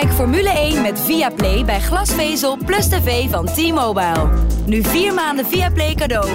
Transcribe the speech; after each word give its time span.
Kijk 0.00 0.12
Formule 0.12 0.50
1 0.50 0.82
met 0.82 1.00
Viaplay 1.00 1.64
bij 1.64 1.80
glasvezel 1.80 2.58
plus 2.66 2.88
tv 2.88 3.30
van 3.30 3.46
T-Mobile. 3.46 4.28
Nu 4.66 4.82
vier 4.82 5.14
maanden 5.14 5.46
Viaplay 5.46 5.94
cadeau. 5.94 6.28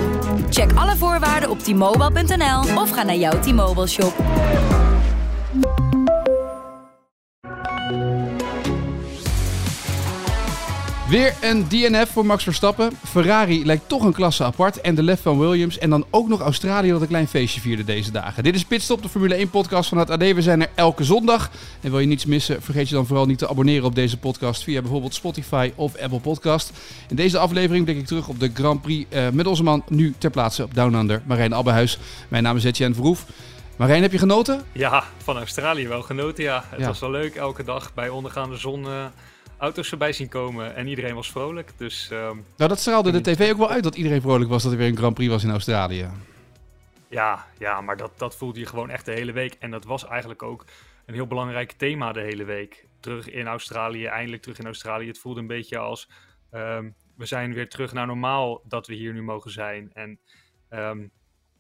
Check 0.49 0.71
alle 0.75 0.95
voorwaarden 0.95 1.49
op 1.49 1.59
t-mobile.nl 1.59 2.77
of 2.81 2.89
ga 2.91 3.03
naar 3.03 3.15
jouw 3.15 3.39
T-Mobile 3.39 3.87
shop. 3.87 4.13
Weer 11.09 11.35
een 11.41 11.67
DNF 11.67 12.09
voor 12.09 12.25
Max 12.25 12.43
Verstappen. 12.43 12.91
Ferrari 13.05 13.65
lijkt 13.65 13.87
toch 13.87 14.03
een 14.03 14.13
klasse 14.13 14.43
apart. 14.43 14.81
En 14.81 14.95
de 14.95 15.03
lef 15.03 15.21
van 15.21 15.39
Williams. 15.39 15.77
En 15.77 15.89
dan 15.89 16.05
ook 16.09 16.27
nog 16.27 16.41
Australië 16.41 16.89
dat 16.89 17.01
een 17.01 17.07
klein 17.07 17.27
feestje 17.27 17.61
vierde 17.61 17.83
deze 17.83 18.11
dagen. 18.11 18.43
Dit 18.43 18.55
is 18.55 18.65
Pitstop, 18.65 19.01
de 19.01 19.09
Formule 19.09 19.35
1 19.35 19.49
podcast 19.49 19.89
van 19.89 19.97
het 19.97 20.09
AD. 20.09 20.19
We 20.19 20.41
zijn 20.41 20.61
er 20.61 20.69
elke 20.75 21.03
zondag. 21.03 21.49
En 21.81 21.91
wil 21.91 21.99
je 21.99 22.07
niets 22.07 22.25
missen, 22.25 22.61
vergeet 22.61 22.89
je 22.89 22.95
dan 22.95 23.05
vooral 23.05 23.25
niet 23.25 23.37
te 23.37 23.49
abonneren 23.49 23.85
op 23.85 23.95
deze 23.95 24.17
podcast. 24.17 24.63
Via 24.63 24.81
bijvoorbeeld 24.81 25.13
Spotify 25.13 25.71
of 25.75 25.97
Apple 25.97 26.19
Podcast. 26.19 26.71
In 27.09 27.15
deze 27.15 27.37
aflevering 27.37 27.85
blik 27.85 27.97
ik 27.97 28.05
terug 28.05 28.27
op 28.27 28.39
de 28.39 28.51
Grand 28.53 28.81
Prix. 28.81 29.15
Uh, 29.15 29.29
met 29.29 29.47
onze 29.47 29.63
man 29.63 29.83
nu 29.87 30.13
ter 30.17 30.29
plaatse 30.29 30.63
op 30.63 30.73
Down 30.73 30.95
Under, 30.95 31.21
Marijn 31.25 31.53
Abbehuis. 31.53 31.99
Mijn 32.27 32.43
naam 32.43 32.55
is 32.55 32.63
Etienne 32.63 32.95
Verhoef. 32.95 33.25
Marijn, 33.75 34.01
heb 34.01 34.11
je 34.11 34.17
genoten? 34.17 34.61
Ja, 34.71 35.03
van 35.23 35.37
Australië 35.37 35.87
wel 35.87 36.01
genoten, 36.01 36.43
ja. 36.43 36.63
Het 36.69 36.85
was 36.85 36.99
wel 36.99 37.11
leuk 37.11 37.35
elke 37.35 37.63
dag 37.63 37.93
bij 37.93 38.09
ondergaande 38.09 38.57
zon... 38.57 38.83
Uh 38.83 39.05
auto's 39.59 39.91
erbij 39.91 40.13
zien 40.13 40.29
komen 40.29 40.75
en 40.75 40.87
iedereen 40.87 41.15
was 41.15 41.31
vrolijk. 41.31 41.71
Dus, 41.77 42.09
um, 42.11 42.45
nou, 42.57 42.69
dat 42.69 42.79
straalde 42.79 43.11
de 43.11 43.21
tv 43.21 43.51
ook 43.51 43.57
wel 43.57 43.69
uit 43.69 43.83
dat 43.83 43.95
iedereen 43.95 44.21
vrolijk 44.21 44.49
was 44.49 44.63
dat 44.63 44.71
er 44.71 44.77
weer 44.77 44.87
een 44.87 44.97
Grand 44.97 45.13
Prix 45.13 45.31
was 45.31 45.43
in 45.43 45.49
Australië. 45.49 46.09
Ja, 47.07 47.45
ja 47.57 47.81
maar 47.81 47.97
dat, 47.97 48.11
dat 48.17 48.35
voelde 48.35 48.59
je 48.59 48.65
gewoon 48.65 48.89
echt 48.89 49.05
de 49.05 49.11
hele 49.11 49.31
week. 49.31 49.53
En 49.59 49.71
dat 49.71 49.85
was 49.85 50.05
eigenlijk 50.05 50.43
ook 50.43 50.65
een 51.05 51.13
heel 51.13 51.27
belangrijk 51.27 51.71
thema 51.71 52.11
de 52.11 52.21
hele 52.21 52.43
week. 52.43 52.87
Terug 52.99 53.29
in 53.29 53.47
Australië, 53.47 54.05
eindelijk 54.05 54.41
terug 54.41 54.59
in 54.59 54.65
Australië. 54.65 55.07
Het 55.07 55.19
voelde 55.19 55.39
een 55.39 55.47
beetje 55.47 55.77
als 55.77 56.09
um, 56.51 56.95
we 57.15 57.25
zijn 57.25 57.53
weer 57.53 57.69
terug 57.69 57.93
naar 57.93 58.07
normaal 58.07 58.61
dat 58.67 58.87
we 58.87 58.93
hier 58.93 59.13
nu 59.13 59.21
mogen 59.21 59.51
zijn. 59.51 59.93
En 59.93 60.19
um, 60.69 61.11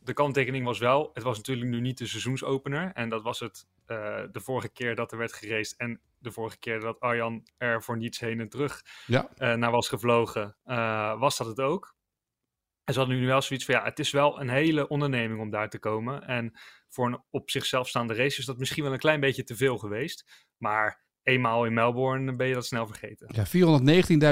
de 0.03 0.13
kanttekening 0.13 0.65
was 0.65 0.79
wel, 0.79 1.09
het 1.13 1.23
was 1.23 1.37
natuurlijk 1.37 1.69
nu 1.69 1.79
niet 1.79 1.97
de 1.97 2.07
seizoensopener. 2.07 2.91
En 2.93 3.09
dat 3.09 3.23
was 3.23 3.39
het 3.39 3.67
uh, 3.87 4.21
de 4.31 4.39
vorige 4.39 4.69
keer 4.69 4.95
dat 4.95 5.11
er 5.11 5.17
werd 5.17 5.33
geraced. 5.33 5.77
En 5.77 5.99
de 6.19 6.31
vorige 6.31 6.59
keer 6.59 6.79
dat 6.79 6.99
Arjan 6.99 7.47
er 7.57 7.83
voor 7.83 7.97
niets 7.97 8.19
heen 8.19 8.39
en 8.39 8.49
terug 8.49 8.81
ja. 9.05 9.29
uh, 9.37 9.53
naar 9.53 9.71
was 9.71 9.87
gevlogen, 9.87 10.57
uh, 10.65 11.19
was 11.19 11.37
dat 11.37 11.47
het 11.47 11.59
ook. 11.59 11.97
En 12.83 12.93
ze 12.93 12.99
hadden 12.99 13.19
nu 13.19 13.25
wel 13.25 13.41
zoiets 13.41 13.65
van, 13.65 13.75
ja, 13.75 13.83
het 13.83 13.99
is 13.99 14.11
wel 14.11 14.41
een 14.41 14.49
hele 14.49 14.87
onderneming 14.87 15.39
om 15.39 15.49
daar 15.49 15.69
te 15.69 15.79
komen. 15.79 16.23
En 16.23 16.59
voor 16.87 17.07
een 17.07 17.23
op 17.29 17.49
zichzelf 17.49 17.87
staande 17.87 18.13
race 18.13 18.39
is 18.39 18.45
dat 18.45 18.57
misschien 18.57 18.83
wel 18.83 18.93
een 18.93 18.99
klein 18.99 19.19
beetje 19.19 19.43
te 19.43 19.55
veel 19.55 19.77
geweest. 19.77 20.47
Maar 20.57 21.03
eenmaal 21.23 21.65
in 21.65 21.73
Melbourne 21.73 22.35
ben 22.35 22.47
je 22.47 22.53
dat 22.53 22.65
snel 22.65 22.87
vergeten. 22.87 23.27
Ja, 23.31 23.45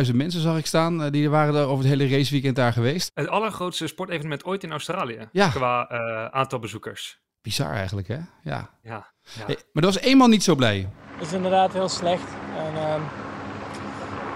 419.000 0.06 0.16
mensen 0.16 0.42
zag 0.42 0.58
ik 0.58 0.66
staan, 0.66 1.02
uh, 1.02 1.12
die 1.12 1.30
waren 1.30 1.56
er 1.56 1.68
over 1.68 1.86
het 1.86 1.94
hele 2.00 2.18
raceweekend 2.18 2.56
daar 2.56 2.74
geweest. 2.74 3.12
Het 3.14 3.28
allergrootste 3.28 3.88
sportevenement 3.88 4.46
ooit 4.46 4.64
in 4.64 4.72
Australië, 4.72 5.30
ja. 5.32 5.50
qua 5.50 5.88
aantal 6.30 6.60
bezoekers. 6.60 7.22
Bizar 7.48 7.74
eigenlijk, 7.74 8.08
hè? 8.08 8.16
Ja. 8.16 8.26
ja, 8.44 8.70
ja. 8.82 9.46
Hey, 9.46 9.58
maar 9.74 9.84
dat 9.84 9.94
was 9.94 10.04
eenmaal 10.04 10.28
niet 10.28 10.44
zo 10.44 10.56
blij 10.56 10.88
is 11.20 11.34
inderdaad 11.34 11.74
heel 11.74 11.90
slecht. 11.90 12.28
En, 12.58 12.74
uh, 12.74 12.96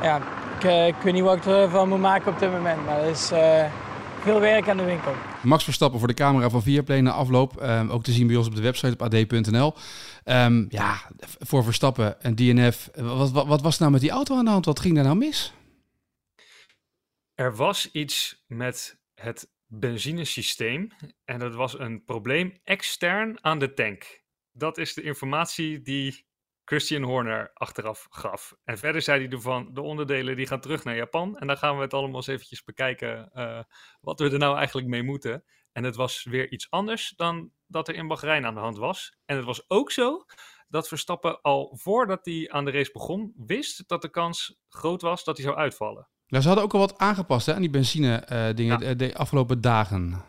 ja, 0.01 0.17
ik, 0.57 0.63
uh, 0.63 0.87
ik, 0.87 0.95
weet 0.95 1.13
niet 1.13 1.23
wat 1.23 1.35
ik 1.35 1.45
ervan 1.45 1.89
moet 1.89 1.99
maken 1.99 2.33
op 2.33 2.39
dit 2.39 2.51
moment, 2.51 2.85
maar 2.85 2.99
er 2.99 3.09
is 3.09 3.31
uh, 3.31 3.71
veel 4.21 4.39
werk 4.39 4.69
aan 4.69 4.77
de 4.77 4.83
winkel. 4.83 5.13
Max 5.43 5.63
Verstappen 5.63 5.99
voor 5.99 6.07
de 6.07 6.13
camera 6.13 6.49
van 6.49 6.63
Viaplay 6.63 6.99
na 6.99 7.11
afloop. 7.11 7.61
Um, 7.61 7.89
ook 7.89 8.03
te 8.03 8.11
zien 8.11 8.27
bij 8.27 8.35
ons 8.35 8.47
op 8.47 8.55
de 8.55 8.61
website 8.61 8.93
op 8.93 9.01
ad.nl. 9.01 9.65
Um, 9.65 9.73
ehm, 10.23 10.65
ja, 10.69 11.01
voor 11.39 11.63
Verstappen 11.63 12.21
en 12.21 12.35
DNF. 12.35 12.89
Wat, 12.95 13.31
wat, 13.31 13.47
wat 13.47 13.61
was 13.61 13.77
nou 13.77 13.91
met 13.91 14.01
die 14.01 14.11
auto 14.11 14.37
aan 14.37 14.45
de 14.45 14.51
hand? 14.51 14.65
Wat 14.65 14.79
ging 14.79 14.95
daar 14.95 15.03
nou 15.03 15.17
mis? 15.17 15.53
Er 17.35 17.55
was 17.55 17.91
iets 17.91 18.43
met 18.47 18.99
het 19.15 19.50
benzinesysteem 19.73 20.91
en 21.25 21.39
dat 21.39 21.55
was 21.55 21.79
een 21.79 22.03
probleem 22.03 22.59
extern 22.63 23.43
aan 23.43 23.59
de 23.59 23.73
tank. 23.73 24.23
Dat 24.51 24.77
is 24.77 24.93
de 24.93 25.01
informatie 25.01 25.81
die 25.81 26.25
Christian 26.65 27.03
Horner 27.03 27.51
achteraf 27.53 28.07
gaf. 28.09 28.53
En 28.63 28.77
verder 28.77 29.01
zei 29.01 29.23
hij 29.23 29.31
ervan, 29.31 29.73
de 29.73 29.81
onderdelen 29.81 30.35
die 30.35 30.47
gaan 30.47 30.61
terug 30.61 30.83
naar 30.83 30.95
Japan. 30.95 31.37
En 31.37 31.47
dan 31.47 31.57
gaan 31.57 31.75
we 31.75 31.81
het 31.81 31.93
allemaal 31.93 32.15
eens 32.15 32.27
eventjes 32.27 32.63
bekijken 32.63 33.29
uh, 33.33 33.63
wat 34.01 34.19
we 34.19 34.29
er 34.29 34.37
nou 34.37 34.57
eigenlijk 34.57 34.87
mee 34.87 35.03
moeten. 35.03 35.43
En 35.71 35.83
het 35.83 35.95
was 35.95 36.23
weer 36.23 36.51
iets 36.51 36.69
anders 36.69 37.13
dan 37.15 37.51
dat 37.67 37.87
er 37.87 37.95
in 37.95 38.07
Bahrein 38.07 38.45
aan 38.45 38.53
de 38.53 38.59
hand 38.59 38.77
was. 38.77 39.17
En 39.25 39.35
het 39.35 39.45
was 39.45 39.69
ook 39.69 39.91
zo 39.91 40.25
dat 40.67 40.87
Verstappen 40.87 41.41
al 41.41 41.77
voordat 41.77 42.25
hij 42.25 42.49
aan 42.49 42.65
de 42.65 42.71
race 42.71 42.91
begon, 42.91 43.33
wist 43.35 43.87
dat 43.87 44.01
de 44.01 44.09
kans 44.09 44.59
groot 44.69 45.01
was 45.01 45.23
dat 45.23 45.37
hij 45.37 45.45
zou 45.45 45.57
uitvallen. 45.57 46.09
Ja, 46.31 46.41
ze 46.41 46.47
hadden 46.47 46.65
ook 46.65 46.73
al 46.73 46.79
wat 46.79 46.97
aangepast 46.97 47.45
hè, 47.45 47.53
aan 47.53 47.61
die 47.61 47.69
benzine 47.69 48.27
uh, 48.31 48.55
dingen 48.55 48.79
ja. 48.79 48.87
de, 48.87 48.95
de 48.95 49.15
afgelopen 49.15 49.61
dagen. 49.61 50.23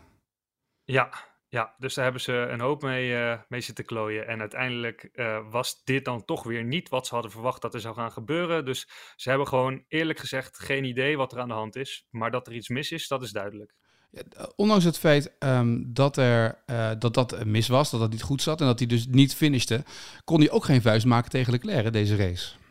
Ja, 0.83 1.09
ja, 1.49 1.73
dus 1.77 1.93
daar 1.93 2.03
hebben 2.03 2.21
ze 2.21 2.33
een 2.33 2.59
hoop 2.59 2.81
mee, 2.81 3.11
uh, 3.11 3.37
mee 3.47 3.61
zitten 3.61 3.85
klooien. 3.85 4.27
En 4.27 4.39
uiteindelijk 4.39 5.09
uh, 5.13 5.39
was 5.49 5.83
dit 5.83 6.05
dan 6.05 6.25
toch 6.25 6.43
weer 6.43 6.63
niet 6.63 6.89
wat 6.89 7.07
ze 7.07 7.13
hadden 7.13 7.31
verwacht 7.31 7.61
dat 7.61 7.73
er 7.73 7.79
zou 7.79 7.95
gaan 7.95 8.11
gebeuren. 8.11 8.65
Dus 8.65 8.89
ze 9.15 9.29
hebben 9.29 9.47
gewoon 9.47 9.83
eerlijk 9.87 10.19
gezegd 10.19 10.59
geen 10.59 10.83
idee 10.83 11.17
wat 11.17 11.31
er 11.31 11.39
aan 11.39 11.47
de 11.47 11.53
hand 11.53 11.75
is. 11.75 12.07
Maar 12.09 12.31
dat 12.31 12.47
er 12.47 12.53
iets 12.53 12.69
mis 12.69 12.91
is, 12.91 13.07
dat 13.07 13.23
is 13.23 13.31
duidelijk. 13.31 13.73
Ja, 14.09 14.21
ondanks 14.55 14.83
het 14.83 14.99
feit 14.99 15.35
um, 15.39 15.93
dat, 15.93 16.17
er, 16.17 16.63
uh, 16.67 16.91
dat 16.99 17.13
dat 17.13 17.45
mis 17.45 17.67
was, 17.67 17.89
dat 17.91 17.99
dat 17.99 18.11
niet 18.11 18.21
goed 18.21 18.41
zat 18.41 18.61
en 18.61 18.65
dat 18.65 18.79
hij 18.79 18.87
dus 18.87 19.07
niet 19.07 19.35
finishte, 19.35 19.83
kon 20.23 20.39
hij 20.39 20.51
ook 20.51 20.65
geen 20.65 20.81
vuist 20.81 21.05
maken 21.05 21.29
tegen 21.29 21.51
Leclerc 21.51 21.93
deze 21.93 22.15
race. 22.15 22.61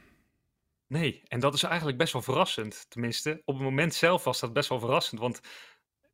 Nee, 0.92 1.22
en 1.28 1.40
dat 1.40 1.54
is 1.54 1.62
eigenlijk 1.62 1.98
best 1.98 2.12
wel 2.12 2.22
verrassend. 2.22 2.90
Tenminste, 2.90 3.42
op 3.44 3.54
het 3.54 3.62
moment 3.62 3.94
zelf 3.94 4.24
was 4.24 4.40
dat 4.40 4.52
best 4.52 4.68
wel 4.68 4.78
verrassend. 4.78 5.20
Want 5.20 5.40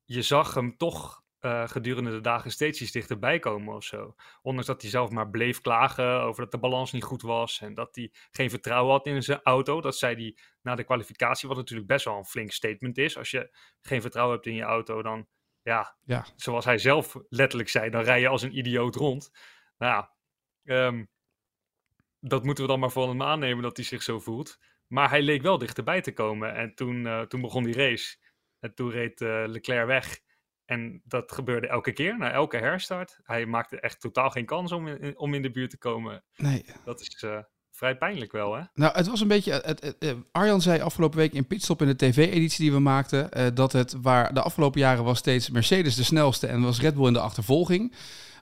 je 0.05 0.23
zag 0.23 0.55
hem 0.55 0.77
toch 0.77 1.23
uh, 1.41 1.69
gedurende 1.69 2.11
de 2.11 2.21
dagen 2.21 2.51
steeds 2.51 2.81
iets 2.81 2.93
dichterbij 2.93 3.39
komen 3.39 3.75
of 3.75 3.85
zo. 3.85 4.15
Ondanks 4.43 4.67
dat 4.67 4.83
hij 4.83 4.91
zelf 4.91 5.11
maar 5.11 5.31
bleef 5.31 5.61
klagen 5.61 6.21
over 6.21 6.43
dat 6.43 6.51
de 6.51 6.59
balans 6.59 6.93
niet 6.93 7.05
goed 7.05 7.23
was 7.23 7.61
en 7.61 7.75
dat 7.75 7.95
hij 7.97 8.13
geen 8.31 8.51
vertrouwen 8.51 8.93
had 8.93 9.07
in 9.07 9.23
zijn 9.23 9.41
auto. 9.43 9.81
Dat 9.81 9.97
zei 9.97 10.15
hij 10.15 10.37
na 10.63 10.75
de 10.75 10.85
kwalificatie, 10.85 11.49
wat 11.49 11.57
natuurlijk 11.57 11.89
best 11.89 12.05
wel 12.05 12.17
een 12.17 12.25
flink 12.25 12.53
statement 12.53 12.99
is. 12.99 13.17
Als 13.17 13.31
je 13.31 13.57
geen 13.81 14.01
vertrouwen 14.01 14.35
hebt 14.35 14.47
in 14.47 14.55
je 14.55 14.63
auto, 14.63 15.03
dan 15.03 15.27
ja, 15.63 15.97
ja. 16.05 16.27
zoals 16.37 16.65
hij 16.65 16.79
zelf 16.79 17.17
letterlijk 17.29 17.69
zei, 17.69 17.91
dan 17.91 18.03
rij 18.03 18.21
je 18.21 18.29
als 18.29 18.43
een 18.43 18.59
idioot 18.59 18.95
rond. 18.95 19.31
Nou 19.79 19.93
ja, 19.93 20.15
um, 20.87 21.09
dat 22.21 22.45
moeten 22.45 22.65
we 22.65 22.71
dan 22.71 22.81
maar 22.81 22.91
voor 22.91 23.09
hem 23.09 23.23
aannemen 23.23 23.63
dat 23.63 23.77
hij 23.77 23.87
zich 23.87 24.03
zo 24.03 24.21
voelt. 24.21 24.59
Maar 24.87 25.11
hij 25.11 25.23
leek 25.23 25.43
wel 25.43 25.59
dichterbij 25.59 26.01
te 26.01 26.13
komen 26.13 26.55
en 26.55 26.75
toen, 26.75 27.05
uh, 27.05 27.21
toen 27.21 27.41
begon 27.41 27.65
die 27.65 27.75
race. 27.75 28.17
En 28.61 28.75
toen 28.75 28.91
reed 28.91 29.21
uh, 29.21 29.43
Leclerc 29.47 29.87
weg. 29.87 30.21
En 30.65 31.03
dat 31.05 31.33
gebeurde 31.33 31.67
elke 31.67 31.93
keer, 31.93 32.19
na 32.19 32.31
elke 32.31 32.57
herstart. 32.57 33.19
Hij 33.23 33.47
maakte 33.47 33.81
echt 33.81 34.01
totaal 34.01 34.31
geen 34.31 34.47
kans 34.47 34.73
om 34.73 34.89
in, 34.89 35.19
om 35.19 35.35
in 35.35 35.43
de 35.43 35.51
buurt 35.51 35.71
te 35.71 35.79
komen. 35.79 36.25
Nee. 36.37 36.65
Dat 36.85 37.01
is 37.01 37.23
uh, 37.23 37.39
vrij 37.71 37.97
pijnlijk 37.97 38.33
wel, 38.33 38.55
hè? 38.55 38.63
Nou, 38.75 38.97
het 38.97 39.07
was 39.07 39.21
een 39.21 39.29
beetje... 39.29 39.53
Het, 39.53 39.81
het, 39.81 39.97
het, 39.99 40.17
Arjan 40.33 40.61
zei 40.61 40.81
afgelopen 40.81 41.19
week 41.19 41.33
in 41.33 41.47
Pitstop 41.47 41.83
in 41.83 41.87
de 41.87 41.97
tv-editie 41.97 42.65
die 42.65 42.73
we 42.73 42.79
maakten... 42.79 43.55
Dat 43.55 43.73
het 43.73 43.93
waar 44.03 44.35
de 44.35 44.43
afgelopen 44.43 44.81
jaren 44.81 45.05
was 45.05 45.19
steeds 45.19 45.51
Mercedes 45.51 45.97
de 45.97 46.05
snelste... 46.05 46.47
en 46.47 46.63
was 46.63 46.81
Red 46.81 46.95
Bull 46.95 47.07
in 47.07 47.13
de 47.13 47.21
achtervolging. 47.21 47.95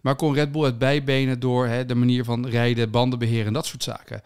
Maar 0.07 0.17
kon 0.17 0.35
Red 0.35 0.53
Bull 0.53 0.65
het 0.65 0.79
bijbenen 0.79 1.41
door 1.41 1.67
hè, 1.67 1.85
de 1.85 1.95
manier 1.95 2.25
van 2.25 2.47
rijden, 2.47 2.91
bandenbeheer 2.91 3.47
en 3.47 3.53
dat 3.53 3.67
soort 3.67 3.83
zaken. 3.83 4.23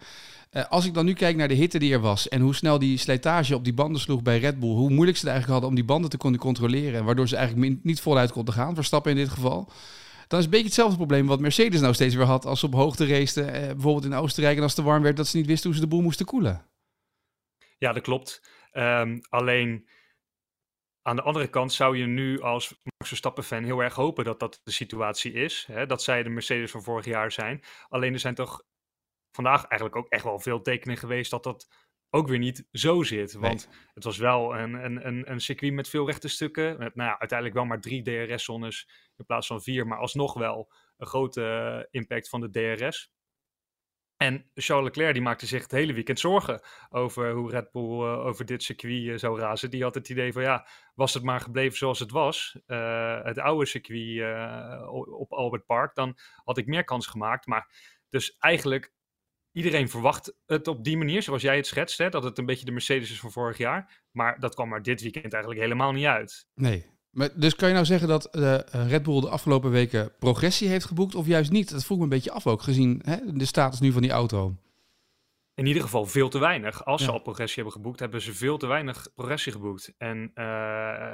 Uh, 0.51 0.69
als 0.69 0.85
ik 0.85 0.93
dan 0.93 1.05
nu 1.05 1.13
kijk 1.13 1.35
naar 1.35 1.47
de 1.47 1.53
hitte 1.53 1.79
die 1.79 1.93
er 1.93 1.99
was 1.99 2.29
en 2.29 2.41
hoe 2.41 2.55
snel 2.55 2.79
die 2.79 2.97
slijtage 2.97 3.55
op 3.55 3.63
die 3.63 3.73
banden 3.73 4.01
sloeg 4.01 4.21
bij 4.21 4.39
Red 4.39 4.59
Bull, 4.59 4.69
hoe 4.69 4.89
moeilijk 4.89 5.17
ze 5.17 5.23
het 5.23 5.33
eigenlijk 5.33 5.51
hadden 5.51 5.69
om 5.69 5.75
die 5.75 5.83
banden 5.83 6.09
te 6.09 6.17
kunnen 6.17 6.39
controleren 6.39 6.99
en 6.99 7.05
waardoor 7.05 7.27
ze 7.27 7.35
eigenlijk 7.35 7.83
niet 7.83 8.01
voluit 8.01 8.31
konden 8.31 8.53
gaan, 8.53 8.75
Verstappen 8.75 9.11
in 9.11 9.17
dit 9.17 9.29
geval, 9.29 9.71
dan 10.27 10.39
is 10.39 10.45
een 10.45 10.51
beetje 10.51 10.65
hetzelfde 10.65 10.97
probleem 10.97 11.27
wat 11.27 11.39
Mercedes 11.39 11.81
nou 11.81 11.93
steeds 11.93 12.15
weer 12.15 12.25
had 12.25 12.45
als 12.45 12.59
ze 12.59 12.65
op 12.65 12.73
hoogte 12.73 13.07
raceten, 13.07 13.45
uh, 13.45 13.51
bijvoorbeeld 13.51 14.05
in 14.05 14.13
Oostenrijk 14.13 14.57
en 14.57 14.63
als 14.63 14.75
het 14.75 14.83
te 14.83 14.89
warm 14.89 15.03
werd, 15.03 15.17
dat 15.17 15.27
ze 15.27 15.37
niet 15.37 15.47
wisten 15.47 15.69
hoe 15.69 15.79
ze 15.79 15.83
de 15.83 15.89
boel 15.89 16.01
moesten 16.01 16.25
koelen. 16.25 16.65
Ja, 17.77 17.93
dat 17.93 18.03
klopt. 18.03 18.41
Um, 18.73 19.21
alleen 19.29 19.87
aan 21.01 21.15
de 21.15 21.21
andere 21.21 21.47
kant 21.47 21.73
zou 21.73 21.97
je 21.97 22.05
nu 22.05 22.41
als 22.41 22.69
Max 22.69 23.07
Verstappen-fan 23.07 23.63
heel 23.63 23.79
erg 23.79 23.95
hopen 23.95 24.23
dat 24.23 24.39
dat 24.39 24.59
de 24.63 24.71
situatie 24.71 25.33
is. 25.33 25.65
Hè? 25.67 25.85
Dat 25.85 26.03
zij 26.03 26.23
de 26.23 26.29
Mercedes 26.29 26.71
van 26.71 26.83
vorig 26.83 27.05
jaar 27.05 27.31
zijn. 27.31 27.63
Alleen 27.89 28.13
er 28.13 28.19
zijn 28.19 28.35
toch 28.35 28.63
vandaag 29.31 29.65
eigenlijk 29.65 29.95
ook 29.95 30.09
echt 30.09 30.23
wel 30.23 30.39
veel 30.39 30.61
tekenen 30.61 30.97
geweest 30.97 31.31
dat 31.31 31.43
dat 31.43 31.67
ook 32.09 32.27
weer 32.27 32.39
niet 32.39 32.67
zo 32.71 33.03
zit. 33.03 33.33
Want 33.33 33.69
het 33.93 34.03
was 34.03 34.17
wel 34.17 34.55
een, 34.55 34.73
een, 34.73 35.07
een, 35.07 35.31
een 35.31 35.39
circuit 35.39 35.73
met 35.73 35.89
veel 35.89 36.05
rechte 36.05 36.27
stukken. 36.27 36.77
Met 36.77 36.95
nou 36.95 37.09
ja, 37.09 37.19
uiteindelijk 37.19 37.57
wel 37.57 37.67
maar 37.67 37.81
drie 37.81 38.01
DRS-zones 38.01 38.89
in 39.17 39.25
plaats 39.25 39.47
van 39.47 39.61
vier. 39.61 39.87
Maar 39.87 39.97
alsnog 39.97 40.33
wel 40.33 40.71
een 40.97 41.07
grote 41.07 41.43
eh, 41.43 42.01
impact 42.01 42.29
van 42.29 42.41
de 42.41 42.49
DRS. 42.49 43.11
En 44.21 44.45
Charles 44.53 44.85
Leclerc 44.85 45.13
die 45.13 45.21
maakte 45.21 45.45
zich 45.45 45.61
het 45.61 45.71
hele 45.71 45.93
weekend 45.93 46.19
zorgen 46.19 46.61
over 46.89 47.31
hoe 47.31 47.49
Red 47.49 47.71
Bull 47.71 47.83
uh, 47.83 48.25
over 48.25 48.45
dit 48.45 48.63
circuit 48.63 49.03
uh, 49.03 49.17
zou 49.17 49.39
razen. 49.39 49.69
Die 49.69 49.83
had 49.83 49.95
het 49.95 50.09
idee 50.09 50.33
van 50.33 50.41
ja, 50.41 50.67
was 50.95 51.13
het 51.13 51.23
maar 51.23 51.39
gebleven 51.39 51.77
zoals 51.77 51.99
het 51.99 52.11
was, 52.11 52.57
uh, 52.67 53.23
het 53.23 53.39
oude 53.39 53.65
circuit 53.65 54.21
op 55.11 55.33
Albert 55.33 55.65
Park, 55.65 55.95
dan 55.95 56.17
had 56.43 56.57
ik 56.57 56.67
meer 56.67 56.83
kans 56.83 57.07
gemaakt. 57.07 57.45
Maar 57.45 57.67
dus 58.09 58.37
eigenlijk 58.37 58.93
iedereen 59.51 59.89
verwacht 59.89 60.35
het 60.45 60.67
op 60.67 60.83
die 60.83 60.97
manier, 60.97 61.23
zoals 61.23 61.41
jij 61.41 61.55
het 61.55 61.67
schetst, 61.67 61.97
hè, 61.97 62.09
dat 62.09 62.23
het 62.23 62.37
een 62.37 62.45
beetje 62.45 62.65
de 62.65 62.71
Mercedes 62.71 63.11
is 63.11 63.19
van 63.19 63.31
vorig 63.31 63.57
jaar. 63.57 64.03
Maar 64.11 64.39
dat 64.39 64.55
kwam 64.55 64.73
er 64.73 64.81
dit 64.81 65.01
weekend 65.01 65.33
eigenlijk 65.33 65.63
helemaal 65.63 65.91
niet 65.91 66.05
uit. 66.05 66.47
Nee. 66.53 66.89
Maar 67.11 67.29
dus 67.35 67.55
kan 67.55 67.67
je 67.67 67.73
nou 67.73 67.85
zeggen 67.85 68.07
dat 68.07 68.27
de 68.31 68.65
Red 68.87 69.03
Bull 69.03 69.21
de 69.21 69.29
afgelopen 69.29 69.71
weken 69.71 70.11
progressie 70.19 70.67
heeft 70.67 70.85
geboekt 70.85 71.15
of 71.15 71.27
juist 71.27 71.51
niet? 71.51 71.71
Dat 71.71 71.85
vroeg 71.85 71.97
me 71.97 72.03
een 72.03 72.09
beetje 72.09 72.31
af 72.31 72.47
ook, 72.47 72.61
gezien 72.61 73.01
hè, 73.05 73.17
de 73.33 73.45
status 73.45 73.79
nu 73.79 73.91
van 73.91 74.01
die 74.01 74.11
auto. 74.11 74.55
In 75.53 75.65
ieder 75.65 75.81
geval 75.81 76.05
veel 76.05 76.29
te 76.29 76.39
weinig. 76.39 76.85
Als 76.85 77.01
ja. 77.01 77.07
ze 77.07 77.13
al 77.13 77.21
progressie 77.21 77.63
hebben 77.63 77.81
geboekt, 77.81 77.99
hebben 77.99 78.21
ze 78.21 78.33
veel 78.33 78.57
te 78.57 78.67
weinig 78.67 79.07
progressie 79.15 79.51
geboekt. 79.51 79.93
En 79.97 80.31
uh, 80.35 80.45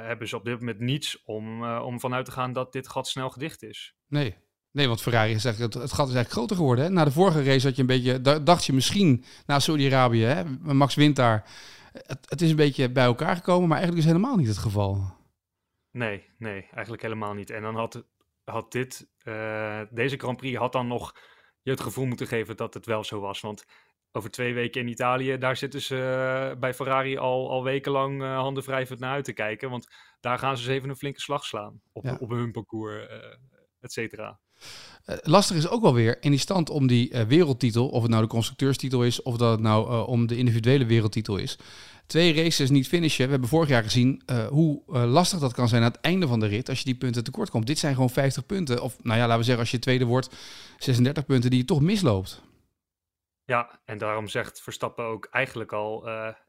hebben 0.06 0.28
ze 0.28 0.36
op 0.36 0.44
dit 0.44 0.58
moment 0.58 0.80
niets 0.80 1.22
om, 1.24 1.62
uh, 1.62 1.82
om 1.84 2.00
vanuit 2.00 2.24
te 2.24 2.30
gaan 2.30 2.52
dat 2.52 2.72
dit 2.72 2.88
gat 2.88 3.08
snel 3.08 3.30
gedicht 3.30 3.62
is. 3.62 3.94
Nee, 4.08 4.36
Nee, 4.70 4.88
want 4.88 5.02
Ferrari 5.02 5.32
is 5.32 5.44
eigenlijk, 5.44 5.74
het, 5.74 5.82
het 5.82 5.92
gat 5.92 6.08
is 6.08 6.14
eigenlijk 6.14 6.30
groter 6.30 6.56
geworden. 6.56 6.84
Hè? 6.84 6.90
Na 6.90 7.04
de 7.04 7.10
vorige 7.10 7.44
race 7.44 7.66
had 7.66 7.76
je 7.76 7.80
een 7.80 7.86
beetje, 7.86 8.42
dacht 8.42 8.64
je 8.64 8.72
misschien 8.72 9.24
na 9.46 9.58
Saudi-Arabië, 9.58 10.44
Max 10.60 10.94
wint 10.94 11.16
daar. 11.16 11.44
Het, 11.92 12.18
het, 12.24 12.42
is 12.42 12.50
een 12.50 12.56
beetje 12.56 12.90
bij 12.90 13.04
elkaar 13.04 13.36
gekomen, 13.36 13.68
maar 13.68 13.78
eigenlijk 13.78 14.06
is 14.06 14.12
helemaal 14.12 14.36
niet 14.36 14.48
het 14.48 14.58
geval. 14.58 15.16
Nee, 15.98 16.30
nee, 16.38 16.68
eigenlijk 16.70 17.02
helemaal 17.02 17.34
niet. 17.34 17.50
En 17.50 17.62
dan 17.62 17.76
had, 17.76 18.06
had 18.44 18.72
dit, 18.72 19.08
uh, 19.24 19.82
deze 19.90 20.16
Grand 20.16 20.36
Prix 20.36 20.58
had 20.58 20.72
dan 20.72 20.86
nog 20.86 21.14
je 21.62 21.70
het 21.70 21.80
gevoel 21.80 22.06
moeten 22.06 22.26
geven 22.26 22.56
dat 22.56 22.74
het 22.74 22.86
wel 22.86 23.04
zo 23.04 23.20
was. 23.20 23.40
Want 23.40 23.64
over 24.12 24.30
twee 24.30 24.54
weken 24.54 24.80
in 24.80 24.88
Italië, 24.88 25.38
daar 25.38 25.56
zitten 25.56 25.80
ze 25.80 25.96
uh, 26.52 26.60
bij 26.60 26.74
Ferrari 26.74 27.16
al, 27.16 27.50
al 27.50 27.64
wekenlang 27.64 28.22
uh, 28.22 28.36
handen 28.36 28.62
wrijvend 28.62 29.00
naar 29.00 29.12
uit 29.12 29.24
te 29.24 29.32
kijken. 29.32 29.70
Want 29.70 29.86
daar 30.20 30.38
gaan 30.38 30.56
ze 30.56 30.62
eens 30.62 30.72
even 30.72 30.88
een 30.88 30.96
flinke 30.96 31.20
slag 31.20 31.44
slaan 31.44 31.80
op, 31.92 32.04
ja. 32.04 32.16
op 32.20 32.30
hun 32.30 32.52
parcours, 32.52 33.06
et 33.80 33.92
cetera. 33.92 34.40
Uh, 35.06 35.16
lastig 35.22 35.56
is 35.56 35.68
ook 35.68 35.82
wel 35.82 35.94
weer 35.94 36.16
in 36.20 36.30
die 36.30 36.40
stand 36.40 36.70
om 36.70 36.86
die 36.86 37.12
uh, 37.12 37.20
wereldtitel, 37.20 37.88
of 37.88 38.02
het 38.02 38.10
nou 38.10 38.22
de 38.22 38.28
constructeurstitel 38.28 39.04
is, 39.04 39.22
of 39.22 39.36
dat 39.36 39.50
het 39.50 39.60
nou 39.60 39.90
uh, 39.90 40.08
om 40.08 40.26
de 40.26 40.36
individuele 40.36 40.86
wereldtitel 40.86 41.36
is. 41.36 41.58
Twee 42.06 42.34
races 42.34 42.70
niet 42.70 42.88
finishen. 42.88 43.24
We 43.24 43.30
hebben 43.30 43.48
vorig 43.48 43.68
jaar 43.68 43.82
gezien 43.82 44.22
hoe 44.50 44.82
lastig 44.86 45.38
dat 45.38 45.52
kan 45.54 45.68
zijn 45.68 45.82
aan 45.82 45.90
het 45.90 46.00
einde 46.00 46.26
van 46.26 46.40
de 46.40 46.46
rit 46.46 46.68
als 46.68 46.78
je 46.78 46.84
die 46.84 46.94
punten 46.94 47.24
tekort 47.24 47.50
komt. 47.50 47.66
Dit 47.66 47.78
zijn 47.78 47.94
gewoon 47.94 48.10
50 48.10 48.46
punten. 48.46 48.82
Of 48.82 48.96
nou 49.02 49.18
ja, 49.18 49.22
laten 49.22 49.38
we 49.38 49.44
zeggen, 49.44 49.62
als 49.62 49.70
je 49.70 49.78
tweede 49.78 50.04
wordt, 50.04 50.34
36 50.78 51.24
punten 51.24 51.50
die 51.50 51.58
je 51.58 51.64
toch 51.64 51.80
misloopt. 51.80 52.42
Ja, 53.44 53.80
en 53.84 53.98
daarom 53.98 54.28
zegt 54.28 54.62
Verstappen 54.62 55.04
ook 55.04 55.28
eigenlijk 55.30 55.72
al, 55.72 56.08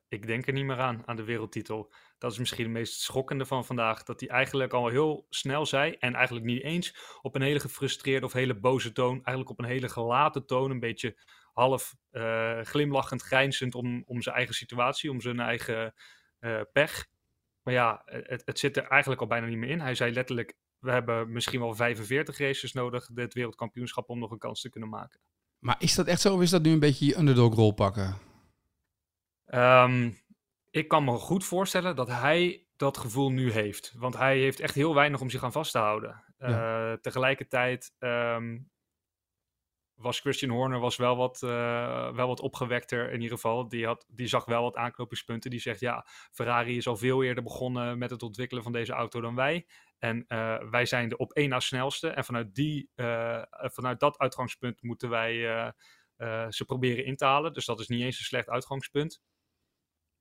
ik 0.09 0.27
denk 0.27 0.47
er 0.47 0.53
niet 0.53 0.65
meer 0.65 0.79
aan, 0.79 1.01
aan 1.05 1.15
de 1.15 1.23
wereldtitel 1.23 1.91
dat 2.19 2.31
is 2.31 2.37
misschien 2.37 2.63
het 2.63 2.73
meest 2.73 3.01
schokkende 3.01 3.45
van 3.45 3.65
vandaag. 3.65 4.03
Dat 4.03 4.19
hij 4.19 4.29
eigenlijk 4.29 4.73
al 4.73 4.87
heel 4.87 5.25
snel 5.29 5.65
zei. 5.65 5.95
En 5.99 6.15
eigenlijk 6.15 6.45
niet 6.45 6.63
eens 6.63 6.95
op 7.21 7.35
een 7.35 7.41
hele 7.41 7.59
gefrustreerde 7.59 8.25
of 8.25 8.33
hele 8.33 8.59
boze 8.59 8.91
toon. 8.91 9.13
Eigenlijk 9.13 9.49
op 9.49 9.59
een 9.59 9.65
hele 9.65 9.89
gelaten 9.89 10.45
toon. 10.45 10.71
Een 10.71 10.79
beetje 10.79 11.17
half 11.53 11.95
uh, 12.11 12.59
glimlachend, 12.61 13.21
grijnzend 13.21 13.75
om, 13.75 14.03
om 14.05 14.21
zijn 14.21 14.35
eigen 14.35 14.55
situatie. 14.55 15.11
Om 15.11 15.21
zijn 15.21 15.39
eigen 15.39 15.93
uh, 16.39 16.61
pech. 16.71 17.07
Maar 17.61 17.73
ja, 17.73 18.01
het, 18.05 18.41
het 18.45 18.59
zit 18.59 18.77
er 18.77 18.87
eigenlijk 18.87 19.21
al 19.21 19.27
bijna 19.27 19.47
niet 19.47 19.57
meer 19.57 19.69
in. 19.69 19.79
Hij 19.79 19.95
zei 19.95 20.13
letterlijk. 20.13 20.53
We 20.79 20.91
hebben 20.91 21.31
misschien 21.31 21.59
wel 21.59 21.75
45 21.75 22.37
races 22.37 22.73
nodig, 22.73 23.09
dit 23.13 23.33
wereldkampioenschap, 23.33 24.09
om 24.09 24.19
nog 24.19 24.31
een 24.31 24.37
kans 24.37 24.61
te 24.61 24.69
kunnen 24.69 24.89
maken. 24.89 25.19
Maar 25.59 25.75
is 25.79 25.95
dat 25.95 26.07
echt 26.07 26.21
zo 26.21 26.33
of 26.33 26.41
is 26.41 26.49
dat 26.49 26.61
nu 26.61 26.71
een 26.71 26.79
beetje 26.79 27.05
je 27.05 27.17
underdog-rol 27.17 27.71
pakken? 27.71 28.28
Um, 29.53 30.17
ik 30.69 30.87
kan 30.87 31.03
me 31.03 31.11
goed 31.11 31.45
voorstellen 31.45 31.95
dat 31.95 32.07
hij 32.07 32.67
dat 32.75 32.97
gevoel 32.97 33.31
nu 33.31 33.51
heeft. 33.51 33.93
Want 33.97 34.17
hij 34.17 34.37
heeft 34.37 34.59
echt 34.59 34.75
heel 34.75 34.93
weinig 34.93 35.21
om 35.21 35.29
zich 35.29 35.43
aan 35.43 35.51
vast 35.51 35.71
te 35.71 35.77
houden. 35.77 36.23
Ja. 36.37 36.91
Uh, 36.91 36.97
tegelijkertijd 36.97 37.95
um, 37.99 38.71
was 39.93 40.19
Christian 40.19 40.51
Horner 40.51 40.79
was 40.79 40.95
wel, 40.95 41.15
wat, 41.15 41.41
uh, 41.41 42.11
wel 42.11 42.27
wat 42.27 42.39
opgewekter 42.39 43.11
in 43.11 43.21
ieder 43.21 43.35
geval. 43.35 43.67
Die, 43.67 43.85
had, 43.85 44.05
die 44.09 44.27
zag 44.27 44.45
wel 44.45 44.63
wat 44.63 44.75
aanknopingspunten. 44.75 45.49
Die 45.49 45.59
zegt, 45.59 45.79
ja, 45.79 46.05
Ferrari 46.31 46.77
is 46.77 46.87
al 46.87 46.97
veel 46.97 47.23
eerder 47.23 47.43
begonnen 47.43 47.97
met 47.97 48.09
het 48.09 48.23
ontwikkelen 48.23 48.63
van 48.63 48.71
deze 48.71 48.93
auto 48.93 49.21
dan 49.21 49.35
wij. 49.35 49.67
En 49.97 50.25
uh, 50.27 50.57
wij 50.69 50.85
zijn 50.85 51.09
de 51.09 51.17
op 51.17 51.33
één 51.33 51.49
na 51.49 51.59
snelste. 51.59 52.09
En 52.09 52.25
vanuit, 52.25 52.55
die, 52.55 52.89
vanuit 53.59 53.99
dat 53.99 54.17
uitgangspunt 54.17 54.81
moeten 54.81 55.09
wij 55.09 55.33
ze 56.49 56.65
proberen 56.65 57.05
in 57.05 57.15
te 57.15 57.25
halen. 57.25 57.53
Dus 57.53 57.65
dat 57.65 57.79
is 57.79 57.87
niet 57.87 58.01
eens 58.01 58.19
een 58.19 58.25
slecht 58.25 58.49
uitgangspunt. 58.49 59.21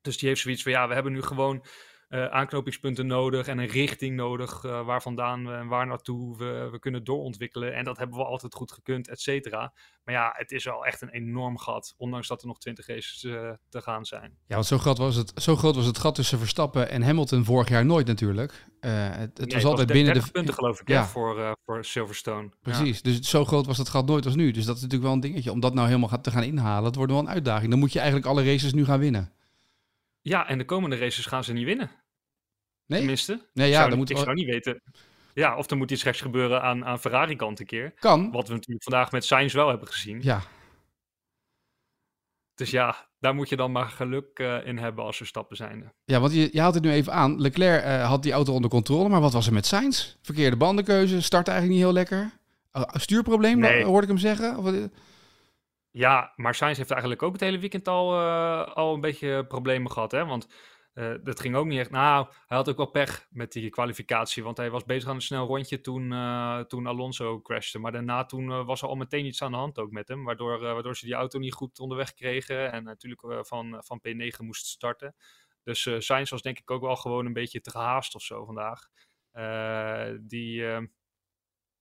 Dus 0.09 0.19
die 0.19 0.29
heeft 0.29 0.41
zoiets 0.41 0.63
van, 0.63 0.73
ja, 0.73 0.89
we 0.89 0.95
hebben 0.95 1.13
nu 1.13 1.23
gewoon 1.23 1.65
uh, 2.09 2.27
aanknopingspunten 2.27 3.07
nodig 3.07 3.47
en 3.47 3.59
een 3.59 3.67
richting 3.67 4.17
nodig 4.17 4.65
uh, 4.65 4.85
waar 4.85 5.03
vandaan 5.03 5.47
we 5.47 5.53
en 5.53 5.67
waar 5.67 5.87
naartoe 5.87 6.37
we, 6.37 6.69
we 6.71 6.79
kunnen 6.79 7.05
doorontwikkelen. 7.05 7.75
En 7.75 7.85
dat 7.85 7.97
hebben 7.97 8.19
we 8.19 8.25
altijd 8.25 8.55
goed 8.55 8.73
gekund, 8.73 9.09
et 9.09 9.21
cetera. 9.21 9.73
Maar 10.05 10.15
ja, 10.15 10.35
het 10.37 10.51
is 10.51 10.65
wel 10.65 10.87
echt 10.87 11.03
een 11.03 11.09
enorm 11.09 11.59
gat, 11.59 11.95
ondanks 11.97 12.29
dat 12.29 12.41
er 12.41 12.47
nog 12.47 12.59
20 12.59 12.87
races 12.87 13.23
uh, 13.23 13.51
te 13.69 13.81
gaan 13.81 14.05
zijn. 14.05 14.37
Ja, 14.47 14.55
want 14.55 14.67
zo 14.67 14.79
groot, 14.79 14.99
was 14.99 15.17
het, 15.17 15.33
zo 15.35 15.57
groot 15.57 15.75
was 15.75 15.87
het 15.87 15.99
gat 15.99 16.15
tussen 16.15 16.39
Verstappen 16.39 16.91
en 16.91 17.03
Hamilton 17.03 17.45
vorig 17.45 17.69
jaar 17.69 17.85
nooit 17.85 18.07
natuurlijk. 18.07 18.53
het, 18.81 19.39
het 19.39 19.39
nee, 19.39 19.55
was 19.55 19.65
altijd 19.65 19.89
was 19.89 19.97
binnen 19.97 20.15
de... 20.15 20.31
punten 20.31 20.55
geloof 20.55 20.81
ik, 20.81 20.89
ja. 20.89 21.01
hè, 21.01 21.07
voor, 21.07 21.57
voor 21.65 21.85
Silverstone. 21.85 22.51
Precies, 22.63 23.01
ja. 23.03 23.11
dus 23.11 23.21
zo 23.21 23.45
groot 23.45 23.67
was 23.67 23.79
het 23.79 23.89
gat 23.89 24.07
nooit 24.07 24.25
als 24.25 24.35
nu. 24.35 24.51
Dus 24.51 24.65
dat 24.65 24.77
is 24.77 24.83
natuurlijk 24.83 25.09
wel 25.09 25.17
een 25.19 25.33
dingetje. 25.33 25.53
Om 25.53 25.61
dat 25.61 25.75
nou 25.75 25.87
helemaal 25.87 26.21
te 26.21 26.31
gaan 26.31 26.43
inhalen, 26.43 26.83
dat 26.83 26.95
wordt 26.95 27.13
wel 27.13 27.21
een 27.21 27.29
uitdaging. 27.29 27.71
Dan 27.71 27.79
moet 27.79 27.93
je 27.93 27.99
eigenlijk 27.99 28.29
alle 28.29 28.45
races 28.45 28.73
nu 28.73 28.85
gaan 28.85 28.99
winnen. 28.99 29.33
Ja, 30.29 30.49
en 30.49 30.59
de 30.59 30.65
komende 30.65 30.97
races 30.97 31.27
gaan 31.27 31.45
ze 31.45 31.53
niet 31.53 31.65
winnen. 31.65 31.91
Nee? 32.87 32.99
Tenminste. 32.99 33.33
Nee, 33.53 33.67
ja, 33.67 33.73
ik 33.73 33.75
zou, 33.75 33.89
dan 33.89 33.99
moet 33.99 34.11
ik 34.11 34.17
wel... 34.17 34.25
zou 34.25 34.37
niet 34.37 34.47
weten. 34.47 34.83
Ja, 35.35 35.57
of 35.57 35.71
er 35.71 35.77
moet 35.77 35.91
iets 35.91 36.03
geks 36.03 36.21
gebeuren 36.21 36.63
aan, 36.63 36.85
aan 36.85 37.01
Ferrari-kant 37.01 37.61
een 37.61 37.67
keer. 37.67 37.93
Kan. 37.99 38.31
Wat 38.31 38.49
we 38.49 38.55
natuurlijk 38.55 38.83
vandaag 38.83 39.13
met 39.13 39.25
Sainz 39.25 39.55
wel 39.55 39.69
hebben 39.69 39.89
gezien. 39.89 40.23
Ja. 40.23 40.43
Dus 42.55 42.71
ja, 42.71 43.09
daar 43.19 43.35
moet 43.35 43.49
je 43.49 43.57
dan 43.57 43.73
maar 43.73 43.89
geluk 43.89 44.39
uh, 44.39 44.67
in 44.67 44.79
hebben 44.79 45.05
als 45.05 45.21
er 45.21 45.27
stappen 45.27 45.57
zijn. 45.57 45.93
Ja, 46.05 46.21
want 46.21 46.33
je, 46.33 46.49
je 46.53 46.61
haalt 46.61 46.75
het 46.75 46.83
nu 46.83 46.91
even 46.91 47.13
aan. 47.13 47.41
Leclerc 47.41 47.85
uh, 47.85 48.09
had 48.09 48.23
die 48.23 48.33
auto 48.33 48.53
onder 48.53 48.71
controle, 48.71 49.09
maar 49.09 49.21
wat 49.21 49.33
was 49.33 49.47
er 49.47 49.53
met 49.53 49.67
Sainz? 49.67 50.17
Verkeerde 50.23 50.57
bandenkeuze, 50.57 51.23
start 51.23 51.49
eigenlijk 51.49 51.79
niet 51.79 51.87
heel 51.87 51.97
lekker. 51.97 52.31
Uh, 52.73 52.83
stuurprobleem, 52.93 53.59
nee. 53.59 53.85
hoorde 53.85 54.03
ik 54.03 54.09
hem 54.09 54.19
zeggen? 54.19 54.57
Of, 54.57 54.73
ja, 55.99 56.33
maar 56.37 56.55
Sainz 56.55 56.79
heeft 56.79 56.91
eigenlijk 56.91 57.23
ook 57.23 57.33
het 57.33 57.41
hele 57.41 57.59
weekend 57.59 57.89
al, 57.89 58.21
uh, 58.21 58.67
al 58.67 58.95
een 58.95 59.01
beetje 59.01 59.47
problemen 59.47 59.91
gehad. 59.91 60.11
Hè? 60.11 60.27
Want 60.27 60.49
uh, 60.95 61.15
dat 61.23 61.41
ging 61.41 61.57
ook 61.57 61.67
niet 61.67 61.79
echt. 61.79 61.91
Nou, 61.91 62.27
hij 62.47 62.57
had 62.57 62.69
ook 62.69 62.77
wel 62.77 62.91
pech 62.91 63.27
met 63.31 63.53
die 63.53 63.71
kwalificatie. 63.71 64.43
Want 64.43 64.57
hij 64.57 64.71
was 64.71 64.85
bezig 64.85 65.09
aan 65.09 65.15
een 65.15 65.21
snel 65.21 65.47
rondje 65.47 65.81
toen, 65.81 66.13
uh, 66.13 66.61
toen 66.61 66.87
Alonso 66.87 67.41
crashte. 67.41 67.79
Maar 67.79 67.93
daarna 67.93 68.25
toen 68.25 68.65
was 68.65 68.83
er 68.83 68.89
al 68.89 68.95
meteen 68.95 69.27
iets 69.27 69.43
aan 69.43 69.51
de 69.51 69.57
hand 69.57 69.79
ook 69.79 69.91
met 69.91 70.09
hem. 70.09 70.25
Waardoor, 70.25 70.61
waardoor 70.61 70.97
ze 70.97 71.07
die 71.07 71.15
auto 71.15 71.39
niet 71.39 71.55
goed 71.55 71.79
onderweg 71.79 72.15
kregen. 72.15 72.73
En 72.73 72.85
natuurlijk 72.85 73.47
van, 73.47 73.83
van 73.85 74.01
P9 74.09 74.39
moest 74.39 74.67
starten. 74.67 75.15
Dus 75.63 75.91
Sainz 75.99 76.31
was 76.31 76.43
denk 76.43 76.59
ik 76.59 76.71
ook 76.71 76.83
wel 76.83 76.97
gewoon 76.97 77.27
een 77.27 77.33
beetje 77.33 77.61
te 77.61 77.71
gehaast 77.71 78.15
of 78.15 78.23
zo 78.23 78.45
vandaag. 78.45 78.89
die 80.21 80.65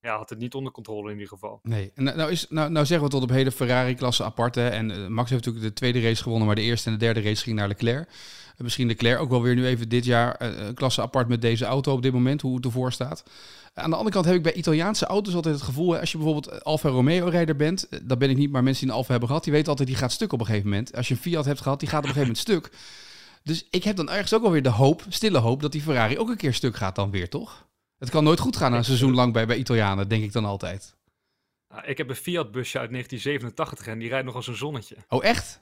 ja, 0.08 0.18
had 0.18 0.30
het 0.30 0.40
niet 0.40 0.54
onder 0.54 0.72
controle 0.72 1.08
in 1.08 1.14
ieder 1.14 1.28
geval. 1.28 1.60
Nee, 1.64 1.92
en 1.96 2.04
nou, 2.04 2.32
is, 2.32 2.46
nou, 2.50 2.72
nou 2.72 2.86
zeggen 2.86 3.08
we 3.08 3.14
tot 3.14 3.24
op 3.24 3.30
heden 3.30 3.54
Ferrari-klasse 3.54 4.24
apart. 4.24 4.58
En 4.58 4.90
uh, 4.90 5.08
Max 5.08 5.30
heeft 5.30 5.46
natuurlijk 5.46 5.66
de 5.66 5.80
tweede 5.80 6.02
race 6.02 6.22
gewonnen, 6.22 6.48
maar 6.48 6.56
de 6.56 6.62
eerste 6.62 6.88
en 6.88 6.94
de 6.94 7.06
derde 7.06 7.22
race 7.22 7.44
ging 7.44 7.56
naar 7.56 7.68
Leclerc. 7.68 8.08
Uh, 8.08 8.14
misschien 8.58 8.88
Leclerc 8.88 9.20
ook 9.20 9.30
wel 9.30 9.42
weer 9.42 9.56
nu 9.56 9.66
even 9.66 9.90
dit 9.90 10.06
jaar 10.06 10.54
klasse 10.74 11.02
apart 11.02 11.28
met 11.28 11.42
deze 11.42 11.66
auto 11.66 11.94
op 11.94 12.02
dit 12.02 12.14
moment, 12.14 12.42
hoe 12.42 12.56
het 12.56 12.66
ervoor 12.66 12.92
staat. 12.92 13.24
Aan 13.74 13.90
de 13.90 13.96
andere 13.96 14.14
kant 14.14 14.26
heb 14.26 14.36
ik 14.36 14.44
bij 14.44 14.54
Italiaanse 14.54 15.06
auto's 15.06 15.36
altijd 15.36 15.56
het 15.56 15.64
gevoel, 15.64 15.98
als 15.98 16.12
je 16.12 16.18
bijvoorbeeld 16.18 16.64
Alfa 16.64 16.90
Romeo-rijder 16.90 17.56
bent, 17.56 17.88
dat 18.04 18.20
ben 18.20 18.30
ik 18.30 18.38
niet, 18.38 18.52
maar 18.52 18.64
mensen 18.64 18.82
die 18.82 18.92
een 18.92 18.98
Alfa 18.98 19.12
hebben 19.12 19.28
gehad, 19.28 19.44
die 19.44 19.54
weten 19.54 19.70
altijd, 19.70 19.88
die 19.88 19.98
gaat 19.98 20.12
stuk 20.12 20.34
op 20.34 20.40
een 20.40 20.46
gegeven 20.46 20.70
moment. 20.70 20.96
Als 20.96 21.08
je 21.08 21.14
een 21.14 21.20
Fiat 21.20 21.46
hebt 21.46 21.62
gehad, 21.62 21.80
die 21.80 21.90
gaat 21.90 22.04
op 22.04 22.08
een 22.08 22.14
gegeven 22.14 22.34
moment 22.34 22.70
stuk. 22.70 22.78
Dus 23.44 23.68
ik 23.70 23.84
heb 23.84 23.96
dan 23.96 24.10
ergens 24.10 24.34
ook 24.34 24.44
alweer 24.44 24.64
de 24.64 24.70
hoop, 24.70 25.04
stille 25.10 25.38
hoop, 25.38 25.62
dat 25.62 25.72
die 25.72 25.82
Ferrari 25.82 26.18
ook 26.18 26.30
een 26.30 26.38
keer 26.38 26.54
stuk 26.54 26.76
gaat 26.76 26.96
dan 26.96 27.12
weer, 27.12 27.30
toch? 27.30 27.66
Het 28.00 28.10
kan 28.10 28.24
nooit 28.24 28.40
goed 28.40 28.58
gaan 28.58 28.74
een 28.74 28.84
seizoen 28.84 29.14
lang 29.14 29.34
bij, 29.34 29.46
bij 29.46 29.58
Italianen, 29.58 30.08
denk 30.08 30.24
ik 30.24 30.32
dan 30.32 30.46
altijd. 30.46 30.96
Ik 31.86 31.98
heb 31.98 32.10
een 32.10 32.16
Fiat-busje 32.16 32.80
uit 32.80 32.92
1987 32.92 33.88
en 33.88 34.00
die 34.00 34.10
rijdt 34.10 34.26
nog 34.26 34.36
als 34.36 34.48
een 34.48 34.56
zonnetje. 34.56 34.96
Oh, 35.10 35.24
echt? 35.24 35.62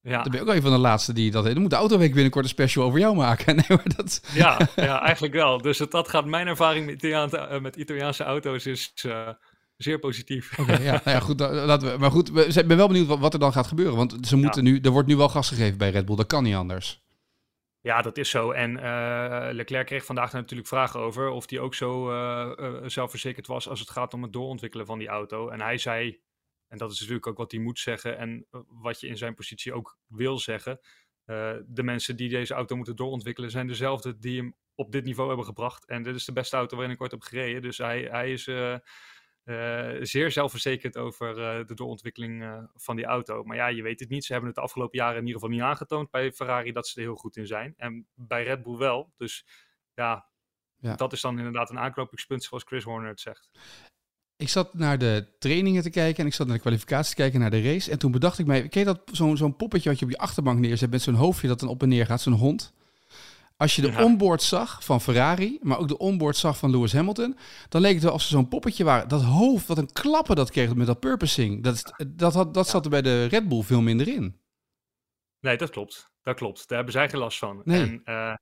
Ja. 0.00 0.22
Dan 0.22 0.30
ben 0.30 0.40
je 0.40 0.46
ook 0.46 0.54
een 0.54 0.62
van 0.62 0.70
de 0.70 0.78
laatste 0.78 1.12
die 1.12 1.30
dat... 1.30 1.44
Dan 1.44 1.60
moet 1.60 1.70
de 1.70 1.76
Autoweek 1.76 2.14
binnenkort 2.14 2.44
een 2.44 2.50
special 2.50 2.84
over 2.84 2.98
jou 2.98 3.16
maken. 3.16 3.56
Nee, 3.56 3.64
maar 3.68 3.96
dat... 3.96 4.22
ja, 4.34 4.68
ja, 4.76 5.02
eigenlijk 5.02 5.34
wel. 5.34 5.62
Dus 5.62 5.78
het, 5.78 5.90
dat 5.90 6.08
gaat 6.08 6.24
mijn 6.24 6.46
ervaring 6.46 6.86
met, 6.86 6.94
Italiaanse, 6.94 7.48
uh, 7.52 7.60
met 7.60 7.76
Italiaanse 7.76 8.24
auto's 8.24 8.66
is, 8.66 8.92
uh, 9.06 9.28
zeer 9.76 9.98
positief. 9.98 10.58
Oké, 10.58 10.72
ja, 10.72 10.90
nou 11.04 11.16
ja, 11.16 11.20
goed, 11.20 11.40
laten 11.40 11.92
we, 11.92 11.98
maar 11.98 12.10
goed, 12.10 12.30
we 12.30 12.52
zijn, 12.52 12.66
ben 12.66 12.76
wel 12.76 12.86
benieuwd 12.86 13.06
wat, 13.06 13.18
wat, 13.18 13.32
er 13.32 13.38
dan 13.38 13.52
gaat 13.52 13.66
gebeuren. 13.66 13.96
Want 13.96 14.16
ze 14.20 14.36
moeten 14.36 14.64
nu, 14.64 14.78
er 14.80 14.90
wordt 14.90 15.08
nu 15.08 15.16
wel 15.16 15.28
gas 15.28 15.48
gegeven 15.48 15.78
bij 15.78 15.90
Red 15.90 16.04
Bull. 16.04 16.16
Dat 16.16 16.26
kan 16.26 16.42
niet 16.42 16.54
anders. 16.54 17.02
Ja, 17.82 18.02
dat 18.02 18.18
is 18.18 18.30
zo. 18.30 18.50
En 18.50 18.70
uh, 18.76 19.48
Leclerc 19.50 19.86
kreeg 19.86 20.04
vandaag 20.04 20.32
natuurlijk 20.32 20.68
vragen 20.68 21.00
over 21.00 21.28
of 21.28 21.50
hij 21.50 21.58
ook 21.58 21.74
zo 21.74 22.10
uh, 22.12 22.82
zelfverzekerd 22.86 23.46
was 23.46 23.68
als 23.68 23.80
het 23.80 23.90
gaat 23.90 24.14
om 24.14 24.22
het 24.22 24.32
doorontwikkelen 24.32 24.86
van 24.86 24.98
die 24.98 25.08
auto. 25.08 25.48
En 25.48 25.60
hij 25.60 25.78
zei, 25.78 26.20
en 26.68 26.78
dat 26.78 26.92
is 26.92 26.98
natuurlijk 26.98 27.26
ook 27.26 27.36
wat 27.36 27.52
hij 27.52 27.60
moet 27.60 27.78
zeggen 27.78 28.18
en 28.18 28.46
wat 28.66 29.00
je 29.00 29.06
in 29.06 29.16
zijn 29.16 29.34
positie 29.34 29.72
ook 29.72 29.98
wil 30.06 30.38
zeggen. 30.38 30.80
de 31.66 31.82
mensen 31.82 32.16
die 32.16 32.28
deze 32.28 32.54
auto 32.54 32.76
moeten 32.76 32.96
doorontwikkelen 32.96 33.50
zijn 33.50 33.66
dezelfde 33.66 34.18
die 34.18 34.40
hem 34.40 34.54
op 34.74 34.92
dit 34.92 35.04
niveau 35.04 35.28
hebben 35.28 35.46
gebracht. 35.46 35.86
En 35.86 36.02
dit 36.02 36.14
is 36.14 36.24
de 36.24 36.32
beste 36.32 36.56
auto 36.56 36.76
waarin 36.76 36.94
ik 36.94 37.02
ooit 37.02 37.10
heb 37.10 37.22
gereden. 37.22 37.62
Dus 37.62 37.78
hij, 37.78 38.08
hij 38.10 38.32
is 38.32 38.50
zeer 40.00 40.30
zelfverzekerd 40.30 40.96
over 40.96 41.28
uh, 41.38 41.66
de 41.66 41.74
doorontwikkeling 41.74 42.42
uh, 42.42 42.58
van 42.74 42.96
die 42.96 43.04
auto. 43.04 43.44
Maar 43.44 43.56
ja, 43.56 43.66
je 43.66 43.82
weet 43.82 44.00
het 44.00 44.08
niet. 44.08 44.24
Ze 44.24 44.32
hebben 44.32 44.50
het 44.50 44.58
de 44.58 44.64
afgelopen 44.64 44.98
jaren 44.98 45.20
in 45.20 45.26
ieder 45.26 45.40
geval 45.40 45.56
niet 45.56 45.64
aangetoond 45.64 46.10
bij 46.10 46.32
Ferrari 46.32 46.72
dat 46.72 46.88
ze 46.88 47.00
er 47.00 47.06
heel 47.06 47.16
goed 47.16 47.36
in 47.36 47.46
zijn. 47.46 47.74
En 47.76 48.06
bij 48.14 48.44
Red 48.44 48.62
Bull 48.62 48.76
wel. 48.76 49.12
Dus 49.16 49.46
ja, 49.94 50.26
ja. 50.76 50.94
dat 50.94 51.12
is 51.12 51.20
dan 51.20 51.38
inderdaad 51.38 51.70
een 51.70 51.78
aanknopingspunt 51.78 52.42
zoals 52.42 52.64
Chris 52.66 52.84
Horner 52.84 53.08
het 53.08 53.20
zegt. 53.20 53.50
Ik 54.36 54.48
zat 54.48 54.74
naar 54.74 54.98
de 54.98 55.36
trainingen 55.38 55.82
te 55.82 55.90
kijken 55.90 56.20
en 56.20 56.26
ik 56.26 56.34
zat 56.34 56.46
naar 56.46 56.56
de 56.56 56.62
kwalificatie 56.62 57.10
te 57.10 57.20
kijken 57.20 57.40
naar 57.40 57.50
de 57.50 57.62
race. 57.62 57.90
En 57.90 57.98
toen 57.98 58.10
bedacht 58.12 58.38
ik 58.38 58.46
mij, 58.46 58.68
ken 58.68 58.80
je 58.80 58.86
dat 58.86 59.00
zo'n 59.12 59.36
zo'n 59.36 59.56
poppetje 59.56 59.88
wat 59.88 59.98
je 59.98 60.04
op 60.04 60.10
je 60.10 60.18
achterbank 60.18 60.58
neerzet 60.58 60.90
met 60.90 61.02
zo'n 61.02 61.14
hoofdje 61.14 61.48
dat 61.48 61.60
dan 61.60 61.68
op 61.68 61.82
en 61.82 61.88
neer 61.88 62.06
gaat, 62.06 62.20
zo'n 62.20 62.32
hond? 62.32 62.74
Als 63.62 63.76
je 63.76 63.82
de 63.82 63.90
ja. 63.90 64.04
onboard 64.04 64.42
zag 64.42 64.84
van 64.84 65.00
Ferrari, 65.00 65.58
maar 65.60 65.78
ook 65.78 65.88
de 65.88 65.98
onboard 65.98 66.36
zag 66.36 66.58
van 66.58 66.70
Lewis 66.70 66.92
Hamilton, 66.92 67.36
dan 67.68 67.80
leek 67.80 67.94
het 67.94 68.02
wel 68.02 68.12
alsof 68.12 68.28
ze 68.28 68.34
zo'n 68.34 68.48
poppetje 68.48 68.84
waren. 68.84 69.08
Dat 69.08 69.22
hoofd, 69.22 69.66
wat 69.66 69.78
een 69.78 69.92
klappen 69.92 70.36
dat 70.36 70.50
kreeg 70.50 70.74
met 70.74 70.86
dat 70.86 71.00
purposing, 71.00 71.62
dat, 71.62 71.92
dat, 72.06 72.34
had, 72.34 72.54
dat 72.54 72.68
zat 72.68 72.84
er 72.84 72.90
bij 72.90 73.02
de 73.02 73.24
Red 73.24 73.48
Bull 73.48 73.62
veel 73.62 73.80
minder 73.80 74.08
in. 74.08 74.40
Nee, 75.40 75.56
dat 75.56 75.70
klopt. 75.70 76.10
Dat 76.22 76.36
klopt. 76.36 76.68
Daar 76.68 76.76
hebben 76.76 76.94
zij 76.94 77.08
geen 77.08 77.20
last 77.20 77.38
van. 77.38 77.60
Nee. 77.64 77.80
En 77.80 78.02
uh, 78.04 78.34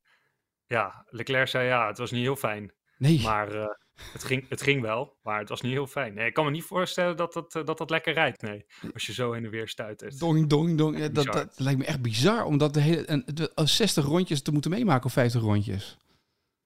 ja, 0.66 1.06
Leclerc 1.10 1.48
zei 1.48 1.66
ja, 1.66 1.86
het 1.86 1.98
was 1.98 2.10
niet 2.10 2.22
heel 2.22 2.36
fijn. 2.36 2.72
Nee. 2.98 3.20
Maar 3.22 3.54
uh, 3.54 3.64
het 4.12 4.24
ging, 4.24 4.48
het 4.48 4.62
ging 4.62 4.82
wel, 4.82 5.16
maar 5.22 5.38
het 5.38 5.48
was 5.48 5.60
niet 5.60 5.72
heel 5.72 5.86
fijn. 5.86 6.14
Nee, 6.14 6.26
ik 6.26 6.34
kan 6.34 6.44
me 6.44 6.50
niet 6.50 6.64
voorstellen 6.64 7.16
dat 7.16 7.32
dat, 7.32 7.52
dat, 7.52 7.78
dat 7.78 7.90
lekker 7.90 8.12
rijdt. 8.12 8.42
Nee, 8.42 8.66
als 8.92 9.06
je 9.06 9.12
zo 9.12 9.32
heen 9.32 9.44
en 9.44 9.50
weer 9.50 9.68
stuitert. 9.68 10.18
Dong, 10.18 10.46
dong, 10.46 10.78
dong. 10.78 10.98
Ja, 10.98 11.08
dat, 11.08 11.24
dat, 11.24 11.58
lijkt 11.58 11.78
me 11.78 11.84
echt 11.84 12.02
bizar 12.02 12.44
om 12.44 12.58
dat 12.58 12.74
de 12.74 12.80
hele, 12.80 13.10
een, 13.54 13.68
60 13.68 14.04
rondjes 14.04 14.42
te 14.42 14.52
moeten 14.52 14.70
meemaken 14.70 15.04
of 15.04 15.12
50 15.12 15.40
rondjes. 15.40 15.96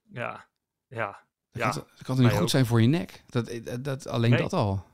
Ja, 0.03 0.49
ja. 0.87 1.23
Dat 1.51 1.63
ja. 1.63 1.71
kan, 1.71 1.87
kan 2.03 2.21
niet 2.21 2.33
goed 2.33 2.43
ook. 2.43 2.49
zijn 2.49 2.67
voor 2.67 2.83
je 2.83 2.89
nek. 2.89 3.23
Dat, 3.27 3.61
dat, 3.81 4.07
alleen 4.07 4.31
nee. 4.31 4.41
dat 4.41 4.53
al. 4.53 4.85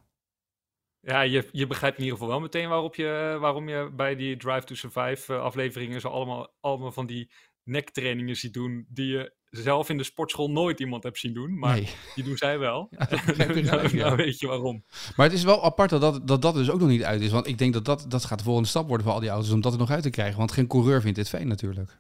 Ja, 1.01 1.21
je, 1.21 1.49
je 1.53 1.67
begrijpt 1.67 1.97
in 1.97 2.03
ieder 2.03 2.19
geval 2.19 2.33
wel 2.33 2.43
meteen 2.43 2.69
waarop 2.69 2.95
je, 2.95 3.37
waarom 3.41 3.69
je 3.69 3.91
bij 3.93 4.17
die 4.17 4.37
Drive 4.37 4.65
to 4.65 4.75
Survive 4.75 5.37
afleveringen 5.37 6.01
zo 6.01 6.09
allemaal, 6.09 6.55
allemaal 6.61 6.93
van 6.93 7.07
die 7.07 7.31
nektrainingen 7.63 8.37
ziet 8.37 8.53
doen 8.53 8.87
die 8.89 9.07
je 9.07 9.35
zelf 9.51 9.89
in 9.89 9.97
de 9.97 10.05
sportschool 10.05 10.51
nooit 10.51 10.81
iemand 10.81 11.03
hebt 11.03 11.19
zien 11.19 11.35
doen. 11.35 11.59
Maar 11.59 11.75
nee. 11.75 11.89
die 12.15 12.25
doen 12.25 12.37
zij 12.37 12.59
wel. 12.59 12.89
Ja, 13.37 13.47
nou, 13.47 13.97
ja. 13.97 14.17
weet 14.17 14.39
je 14.39 14.47
waarom. 14.47 14.85
Maar 15.17 15.27
het 15.27 15.35
is 15.35 15.45
wel 15.45 15.65
apart 15.65 15.91
dat 15.91 16.01
dat, 16.01 16.27
dat 16.27 16.43
dat 16.43 16.55
dus 16.55 16.71
ook 16.71 16.81
nog 16.81 16.89
niet 16.89 17.05
uit 17.05 17.21
is. 17.21 17.31
Want 17.31 17.47
ik 17.47 17.59
denk 17.59 17.73
dat 17.73 17.85
dat, 17.85 18.05
dat 18.09 18.25
gaat 18.25 18.39
de 18.39 18.45
volgende 18.45 18.69
stap 18.69 18.87
worden 18.87 19.07
voor 19.07 19.15
al 19.15 19.21
die 19.21 19.31
auto's 19.31 19.53
om 19.53 19.61
dat 19.61 19.73
er 19.73 19.79
nog 19.79 19.91
uit 19.91 20.03
te 20.03 20.11
krijgen. 20.11 20.39
Want 20.39 20.53
geen 20.53 20.67
coureur 20.67 21.01
vindt 21.01 21.17
dit 21.17 21.29
fijn 21.29 21.49
natuurlijk. 21.49 21.99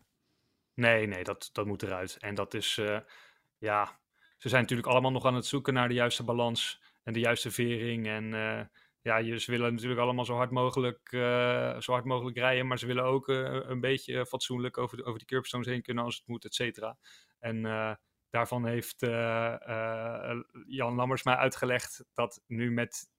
Nee, 0.74 1.06
nee, 1.06 1.24
dat, 1.24 1.50
dat 1.52 1.66
moet 1.66 1.82
eruit. 1.82 2.16
En 2.20 2.34
dat 2.34 2.54
is, 2.54 2.76
uh, 2.80 2.98
ja, 3.58 4.00
ze 4.38 4.48
zijn 4.48 4.62
natuurlijk 4.62 4.88
allemaal 4.88 5.10
nog 5.10 5.24
aan 5.24 5.34
het 5.34 5.46
zoeken 5.46 5.74
naar 5.74 5.88
de 5.88 5.94
juiste 5.94 6.22
balans 6.24 6.82
en 7.02 7.12
de 7.12 7.20
juiste 7.20 7.50
vering. 7.50 8.06
En 8.06 8.24
uh, 8.24 8.60
ja, 9.02 9.16
je, 9.16 9.38
ze 9.38 9.50
willen 9.50 9.72
natuurlijk 9.72 10.00
allemaal 10.00 10.24
zo 10.24 10.34
hard 10.34 10.50
mogelijk, 10.50 11.12
uh, 11.12 11.80
zo 11.80 11.92
hard 11.92 12.04
mogelijk 12.04 12.36
rijden, 12.36 12.66
maar 12.66 12.78
ze 12.78 12.86
willen 12.86 13.04
ook 13.04 13.28
uh, 13.28 13.60
een 13.62 13.80
beetje 13.80 14.26
fatsoenlijk 14.26 14.78
over, 14.78 14.96
de, 14.96 15.04
over 15.04 15.18
die 15.18 15.28
curbstones 15.28 15.66
heen 15.66 15.82
kunnen 15.82 16.04
als 16.04 16.16
het 16.16 16.26
moet, 16.26 16.44
et 16.44 16.54
cetera. 16.54 16.96
En 17.38 17.56
uh, 17.64 17.94
daarvan 18.30 18.66
heeft 18.66 19.00
Jan 20.66 20.94
Lammers 20.94 21.22
mij 21.22 21.34
uitgelegd 21.34 22.04
dat 22.14 22.42
nu 22.46 22.70
met, 22.70 23.10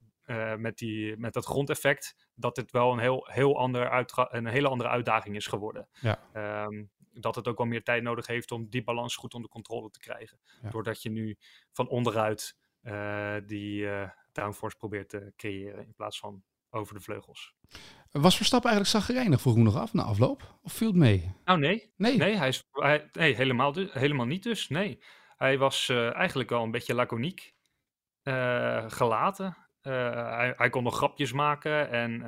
met, 0.58 0.78
die, 0.78 1.18
met 1.18 1.34
dat 1.34 1.46
grondeffect, 1.46 2.30
dat 2.36 2.56
het 2.56 2.72
wel 2.72 2.92
een, 2.92 3.00
heel, 3.00 3.28
heel 3.32 3.58
ander 3.58 4.06
een 4.16 4.48
hele 4.48 4.68
andere 4.68 4.90
uitdaging 4.90 5.36
is 5.36 5.48
geworden. 5.48 5.88
Ja. 6.02 6.66
Um, 6.66 6.92
dat 7.14 7.36
het 7.36 7.48
ook 7.48 7.58
wel 7.58 7.68
meer 7.68 7.84
tijd 7.84 8.04
nodig 8.04 8.28
heeft 8.28 8.52
om 8.52 8.70
die 8.70 8.84
balans 8.84 9.16
goed 9.16 9.34
onder 9.34 9.50
controle 9.50 9.90
te 9.90 10.00
krijgen. 10.00 10.40
Ja. 10.62 10.70
Doordat 10.70 11.02
je 11.02 11.10
nu 11.10 11.38
van 11.72 11.88
onderuit 11.88 12.58
die 13.46 13.88
downforce 14.32 14.78
probeert 14.78 15.10
te 15.10 15.34
creëren 15.36 15.86
in 15.86 15.94
plaats 15.94 16.20
van 16.20 16.44
over 16.70 16.96
de 16.96 17.02
vleugels. 17.02 17.54
Was 18.12 18.36
Verstappen 18.36 18.70
eigenlijk 18.72 19.06
zagrijnig, 19.06 19.42
vroeg 19.42 19.56
nog 19.56 19.76
af, 19.76 19.94
na 19.94 20.04
afloop? 20.04 20.60
Of 20.62 20.74
viel 20.74 20.88
het 20.88 20.98
mee? 20.98 21.32
Nou 21.46 21.60
nee, 21.60 21.94
nee, 21.98 22.18
nee, 22.18 22.36
hij 22.36 22.48
is, 22.48 22.64
hij, 22.72 23.10
nee 23.12 23.36
helemaal, 23.36 23.72
dus, 23.72 23.94
helemaal 23.94 24.26
niet 24.26 24.44
dus, 24.44 24.70
nee. 24.70 25.04
Hij 25.38 25.58
was 25.58 25.90
uh, 25.90 26.16
eigenlijk 26.16 26.50
wel 26.50 26.64
een 26.64 26.72
beetje 26.72 26.94
laconiek, 26.94 27.56
uh, 28.24 28.84
gelaten. 28.88 29.58
Uh, 29.82 29.94
hij, 30.38 30.54
hij, 30.58 30.70
kon 30.70 30.84
nog 30.84 30.96
grapjes 30.96 31.32
maken 31.32 31.90
en 31.90 32.24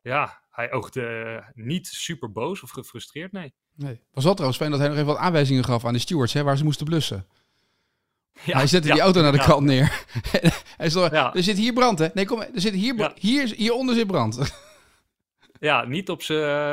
ja, 0.00 0.42
hij 0.50 0.72
oogde 0.72 1.44
niet 1.54 1.86
super 1.86 2.32
boos 2.32 2.62
of 2.62 2.70
gefrustreerd, 2.70 3.32
nee. 3.32 3.54
Nee. 3.74 4.00
Was 4.12 4.24
wel 4.24 4.32
trouwens 4.32 4.58
fijn 4.58 4.70
dat 4.70 4.80
hij 4.80 4.88
nog 4.88 4.98
even 4.98 5.12
wat 5.12 5.22
aanwijzingen 5.22 5.64
gaf 5.64 5.84
aan 5.84 5.92
de 5.92 5.98
stewards, 5.98 6.32
hè, 6.32 6.42
waar 6.42 6.56
ze 6.56 6.64
moesten 6.64 6.86
blussen. 6.86 7.26
Ja, 8.44 8.56
hij 8.56 8.66
zette 8.66 8.92
die 8.92 9.00
auto 9.00 9.20
naar 9.20 9.32
de 9.32 9.38
kant 9.38 9.64
neer. 9.64 10.04
hij 10.76 10.90
stond, 10.90 11.12
Er 11.12 11.42
zit 11.42 11.56
hier 11.56 11.72
brand, 11.72 11.98
hè? 11.98 12.06
Nee, 12.14 12.24
kom, 12.24 12.40
er 12.40 12.48
zit 12.54 12.74
hier, 12.74 13.12
hier, 13.14 13.52
hieronder 13.56 13.94
zit 13.94 14.06
brand. 14.06 14.38
ja, 15.60 15.84
niet 15.84 16.10
op 16.10 16.22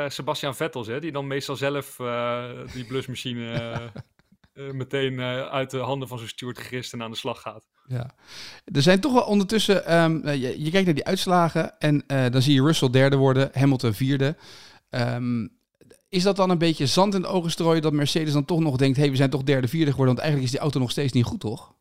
Sebastian 0.08 0.56
Vettels, 0.56 0.86
hè? 0.86 1.00
Die 1.00 1.12
dan 1.12 1.26
meestal 1.26 1.56
zelf 1.56 1.98
uh, 1.98 2.44
die 2.72 2.84
blusmachine 2.84 3.90
uh, 4.54 4.70
meteen 4.82 5.20
uit 5.50 5.70
de 5.70 5.78
handen 5.78 6.08
van 6.08 6.18
zijn 6.18 6.30
steward 6.30 6.58
gerist 6.58 6.92
en 6.92 7.02
aan 7.02 7.10
de 7.10 7.16
slag 7.16 7.40
gaat. 7.40 7.66
Ja, 7.86 8.14
er 8.64 8.82
zijn 8.82 9.00
toch 9.00 9.12
wel 9.12 9.24
ondertussen... 9.24 9.94
Um, 9.94 10.28
je, 10.28 10.64
je, 10.64 10.70
kijkt 10.70 10.86
naar 10.86 10.94
die 10.94 11.06
uitslagen 11.06 11.78
en 11.78 12.04
dan 12.06 12.42
zie 12.42 12.54
je 12.54 12.62
Russell 12.62 12.90
derde 12.90 13.16
worden, 13.16 13.50
Hamilton 13.52 13.92
vierde. 13.94 14.36
Um, 14.90 15.55
is 16.08 16.22
dat 16.22 16.36
dan 16.36 16.50
een 16.50 16.58
beetje 16.58 16.86
zand 16.86 17.14
in 17.14 17.22
de 17.22 17.28
ogen 17.28 17.50
strooien 17.50 17.82
dat 17.82 17.92
Mercedes 17.92 18.32
dan 18.32 18.44
toch 18.44 18.60
nog 18.60 18.76
denkt, 18.76 18.96
hé, 18.96 19.02
hey, 19.02 19.10
we 19.10 19.16
zijn 19.16 19.30
toch 19.30 19.42
derde, 19.42 19.68
vierde 19.68 19.90
geworden, 19.90 20.14
want 20.14 20.26
eigenlijk 20.26 20.46
is 20.52 20.58
die 20.58 20.64
auto 20.64 20.80
nog 20.80 20.90
steeds 20.90 21.12
niet 21.12 21.24
goed, 21.24 21.40
toch? 21.40 21.74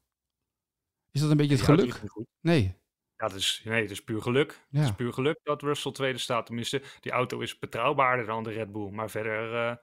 Is 1.11 1.21
dat 1.21 1.29
een 1.29 1.37
beetje 1.37 1.55
het 1.55 1.63
geluk? 1.63 2.01
Nee. 2.41 2.83
Ja, 3.17 3.27
dat 3.27 3.37
is, 3.37 3.61
nee, 3.63 3.81
het 3.81 3.91
is 3.91 4.03
puur 4.03 4.21
geluk. 4.21 4.65
Het 4.71 4.83
is 4.83 4.95
puur 4.95 5.13
geluk 5.13 5.39
dat 5.43 5.61
Russell 5.61 5.91
tweede 5.91 6.19
staat. 6.19 6.45
Tenminste, 6.45 6.81
die 6.99 7.11
auto 7.11 7.39
is 7.39 7.59
betrouwbaarder 7.59 8.25
dan 8.25 8.43
de 8.43 8.51
Red 8.51 8.71
Bull. 8.71 8.91
Maar 8.91 9.09
verder, 9.09 9.53
uh, 9.53 9.75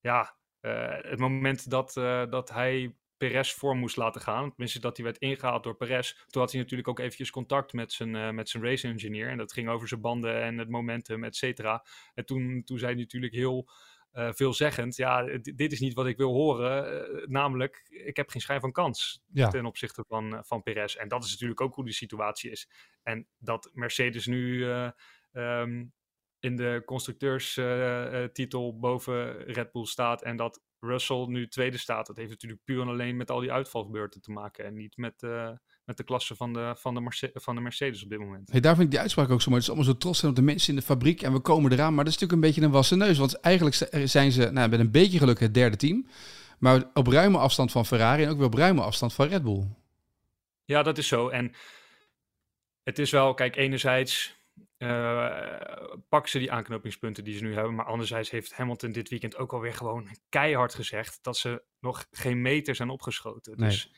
ja, 0.00 0.36
uh, 0.60 1.10
het 1.10 1.18
moment 1.18 1.70
dat, 1.70 1.96
uh, 1.96 2.30
dat 2.30 2.50
hij 2.50 2.96
Perez 3.20 3.52
voor 3.52 3.76
moest 3.76 3.96
laten 3.96 4.20
gaan. 4.20 4.48
Tenminste, 4.48 4.80
dat 4.80 4.96
hij 4.96 5.04
werd 5.04 5.18
ingehaald 5.18 5.62
door 5.62 5.76
Perez. 5.76 6.12
Toen 6.26 6.42
had 6.42 6.50
hij 6.52 6.60
natuurlijk 6.60 6.88
ook 6.88 6.98
eventjes 6.98 7.30
contact 7.30 7.72
met 7.72 7.92
zijn, 7.92 8.14
uh, 8.14 8.30
met 8.30 8.48
zijn 8.48 8.62
race 8.62 8.88
engineer. 8.88 9.28
En 9.28 9.38
dat 9.38 9.52
ging 9.52 9.68
over 9.68 9.88
zijn 9.88 10.00
banden 10.00 10.42
en 10.42 10.58
het 10.58 10.68
momentum, 10.68 11.24
et 11.24 11.36
cetera. 11.36 11.84
En 12.14 12.26
toen, 12.26 12.62
toen 12.64 12.78
zei 12.78 12.92
hij 12.92 13.00
natuurlijk 13.00 13.34
heel 13.34 13.70
uh, 14.12 14.32
veelzeggend. 14.32 14.96
Ja, 14.96 15.38
dit 15.42 15.72
is 15.72 15.80
niet 15.80 15.94
wat 15.94 16.06
ik 16.06 16.16
wil 16.16 16.32
horen. 16.32 16.92
Uh, 16.92 17.26
namelijk, 17.26 17.86
ik 17.88 18.16
heb 18.16 18.30
geen 18.30 18.40
schijn 18.40 18.60
van 18.60 18.72
kans 18.72 19.22
ja. 19.32 19.48
ten 19.48 19.66
opzichte 19.66 20.04
van, 20.08 20.44
van 20.44 20.62
Perez. 20.62 20.94
En 20.94 21.08
dat 21.08 21.24
is 21.24 21.30
natuurlijk 21.30 21.60
ook 21.60 21.74
hoe 21.74 21.84
die 21.84 21.94
situatie 21.94 22.50
is. 22.50 22.70
En 23.02 23.28
dat 23.38 23.70
Mercedes 23.72 24.26
nu 24.26 24.64
um, 25.32 25.92
in 26.38 26.56
de 26.56 26.82
constructeurstitel 26.84 28.78
boven 28.78 29.44
Red 29.44 29.72
Bull 29.72 29.84
staat. 29.84 30.22
En 30.22 30.36
dat 30.36 30.62
Russell 30.80 31.24
nu 31.28 31.48
tweede 31.48 31.78
staat. 31.78 32.06
Dat 32.06 32.16
heeft 32.16 32.30
natuurlijk 32.30 32.64
puur 32.64 32.80
en 32.80 32.88
alleen 32.88 33.16
met 33.16 33.30
al 33.30 33.40
die 33.40 33.52
uitvalgebeurten 33.52 34.20
te 34.20 34.30
maken. 34.30 34.64
En 34.64 34.74
niet 34.74 34.96
met, 34.96 35.22
uh, 35.22 35.50
met 35.84 35.96
de 35.96 36.04
klasse 36.04 36.36
van 36.36 36.52
de, 36.52 36.74
van, 36.76 36.94
de 36.94 37.00
Merce 37.00 37.30
van 37.34 37.54
de 37.54 37.60
Mercedes 37.60 38.02
op 38.02 38.10
dit 38.10 38.18
moment. 38.18 38.50
Hey, 38.50 38.60
daar 38.60 38.74
vind 38.74 38.84
ik 38.84 38.90
die 38.90 39.00
uitspraak 39.00 39.30
ook 39.30 39.40
zo 39.40 39.50
mooi. 39.50 39.62
Het 39.62 39.70
is 39.70 39.76
allemaal 39.76 39.94
zo 39.94 39.98
trots 40.00 40.18
zijn 40.18 40.30
op 40.30 40.36
de 40.36 40.44
mensen 40.44 40.68
in 40.68 40.78
de 40.78 40.86
fabriek 40.86 41.22
en 41.22 41.32
we 41.32 41.40
komen 41.40 41.72
eraan. 41.72 41.94
Maar 41.94 42.04
dat 42.04 42.12
is 42.14 42.20
natuurlijk 42.20 42.32
een 42.32 42.48
beetje 42.48 42.66
een 42.66 42.74
wassen 42.74 42.98
neus. 42.98 43.18
Want 43.18 43.40
eigenlijk 43.40 44.06
zijn 44.08 44.32
ze 44.32 44.50
nou, 44.50 44.68
met 44.68 44.80
een 44.80 44.90
beetje 44.90 45.18
geluk 45.18 45.40
het 45.40 45.54
derde 45.54 45.76
team. 45.76 46.06
Maar 46.58 46.84
op 46.94 47.06
ruime 47.06 47.38
afstand 47.38 47.72
van 47.72 47.86
Ferrari 47.86 48.22
en 48.22 48.30
ook 48.30 48.36
weer 48.36 48.46
op 48.46 48.54
ruime 48.54 48.82
afstand 48.82 49.12
van 49.12 49.26
Red 49.26 49.42
Bull. 49.42 49.66
Ja, 50.64 50.82
dat 50.82 50.98
is 50.98 51.08
zo. 51.08 51.28
En 51.28 51.52
het 52.82 52.98
is 52.98 53.10
wel, 53.10 53.34
kijk, 53.34 53.56
enerzijds 53.56 54.39
uh, 54.82 55.94
pakken 56.08 56.30
ze 56.30 56.38
die 56.38 56.52
aanknopingspunten 56.52 57.24
die 57.24 57.36
ze 57.36 57.44
nu 57.44 57.54
hebben. 57.54 57.74
Maar 57.74 57.84
anderzijds 57.84 58.30
heeft 58.30 58.54
Hamilton 58.54 58.92
dit 58.92 59.08
weekend 59.08 59.36
ook 59.36 59.52
alweer 59.52 59.74
gewoon 59.74 60.08
keihard 60.28 60.74
gezegd 60.74 61.18
dat 61.22 61.36
ze 61.36 61.62
nog 61.80 62.06
geen 62.10 62.42
meter 62.42 62.74
zijn 62.74 62.90
opgeschoten. 62.90 63.52
Nee. 63.56 63.68
Dus, 63.68 63.92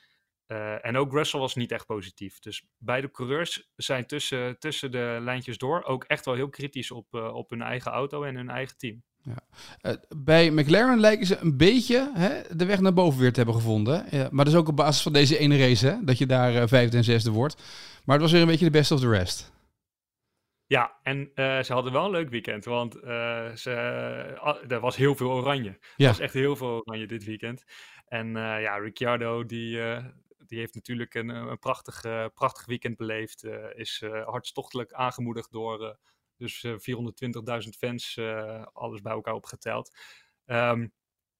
uh, 0.47 0.87
en 0.87 0.97
ook 0.97 1.13
Russell 1.13 1.41
was 1.41 1.55
niet 1.55 1.73
echt 1.73 1.87
positief. 1.87 2.39
Dus 2.39 2.67
beide 2.79 3.11
coureurs 3.11 3.71
zijn 3.77 4.07
tussen, 4.07 4.59
tussen 4.59 4.91
de 4.91 5.19
lijntjes 5.21 5.59
door 5.59 5.85
ook 5.85 6.05
echt 6.05 6.25
wel 6.25 6.35
heel 6.35 6.49
kritisch 6.49 6.91
op, 6.91 7.15
uh, 7.15 7.35
op 7.35 7.51
hun 7.51 7.63
eigen 7.63 7.93
auto 7.93 8.23
en 8.23 8.35
hun 8.35 8.51
eigen 8.51 8.77
team. 8.77 9.03
Ja. 9.23 9.37
Uh, 9.83 9.93
bij 10.17 10.51
McLaren 10.51 11.01
lijken 11.01 11.27
ze 11.27 11.37
een 11.37 11.57
beetje 11.57 12.11
hè, 12.15 12.57
de 12.57 12.65
weg 12.65 12.81
naar 12.81 12.93
boven 12.93 13.21
weer 13.21 13.33
te 13.33 13.37
hebben 13.37 13.55
gevonden. 13.55 14.07
Ja, 14.11 14.29
maar 14.31 14.45
dat 14.45 14.55
is 14.55 14.61
ook 14.61 14.69
op 14.69 14.77
basis 14.77 15.03
van 15.03 15.13
deze 15.13 15.39
ene 15.39 15.59
race, 15.59 15.87
hè, 15.87 16.05
dat 16.05 16.19
je 16.19 16.27
daar 16.27 16.55
uh, 16.55 16.63
vijfde 16.67 16.97
en 16.97 17.05
zesde 17.05 17.31
wordt. 17.31 17.63
Maar 18.05 18.15
het 18.15 18.25
was 18.25 18.33
weer 18.33 18.41
een 18.41 18.47
beetje 18.47 18.65
de 18.65 18.71
best 18.71 18.91
of 18.91 19.01
the 19.01 19.09
rest. 19.09 19.53
Ja, 20.73 20.99
en 21.03 21.31
uh, 21.35 21.63
ze 21.63 21.73
hadden 21.73 21.93
wel 21.93 22.05
een 22.05 22.11
leuk 22.11 22.29
weekend, 22.29 22.65
want 22.65 22.93
ze, 23.59 23.71
er 24.69 24.81
was 24.81 24.97
heel 24.97 25.15
veel 25.15 25.31
oranje. 25.31 25.79
Ja. 25.97 26.05
Er 26.05 26.07
was 26.07 26.19
echt 26.19 26.35
heel 26.35 26.57
veel 26.57 26.83
oranje 26.87 27.07
dit 27.07 27.25
weekend. 27.25 27.65
En 28.07 28.31
ja, 28.37 28.77
Ricciardo, 28.77 29.47
die, 29.47 29.81
die 30.47 30.59
heeft 30.59 30.75
natuurlijk 30.75 31.15
een, 31.15 31.29
een 31.29 31.59
prachtig, 31.59 32.01
prachtig 32.35 32.67
weekend 32.67 32.97
beleefd. 32.97 33.45
is 33.75 34.03
hartstochtelijk 34.25 34.93
aangemoedigd 34.93 35.53
door 35.53 35.99
dus 36.43 36.67
420.000 36.67 36.73
eh, 37.45 37.59
fans, 37.79 38.17
eh, 38.17 38.67
alles 38.73 39.01
bij 39.01 39.13
elkaar 39.13 39.35
opgeteld. 39.35 39.97
Um, 40.47 40.93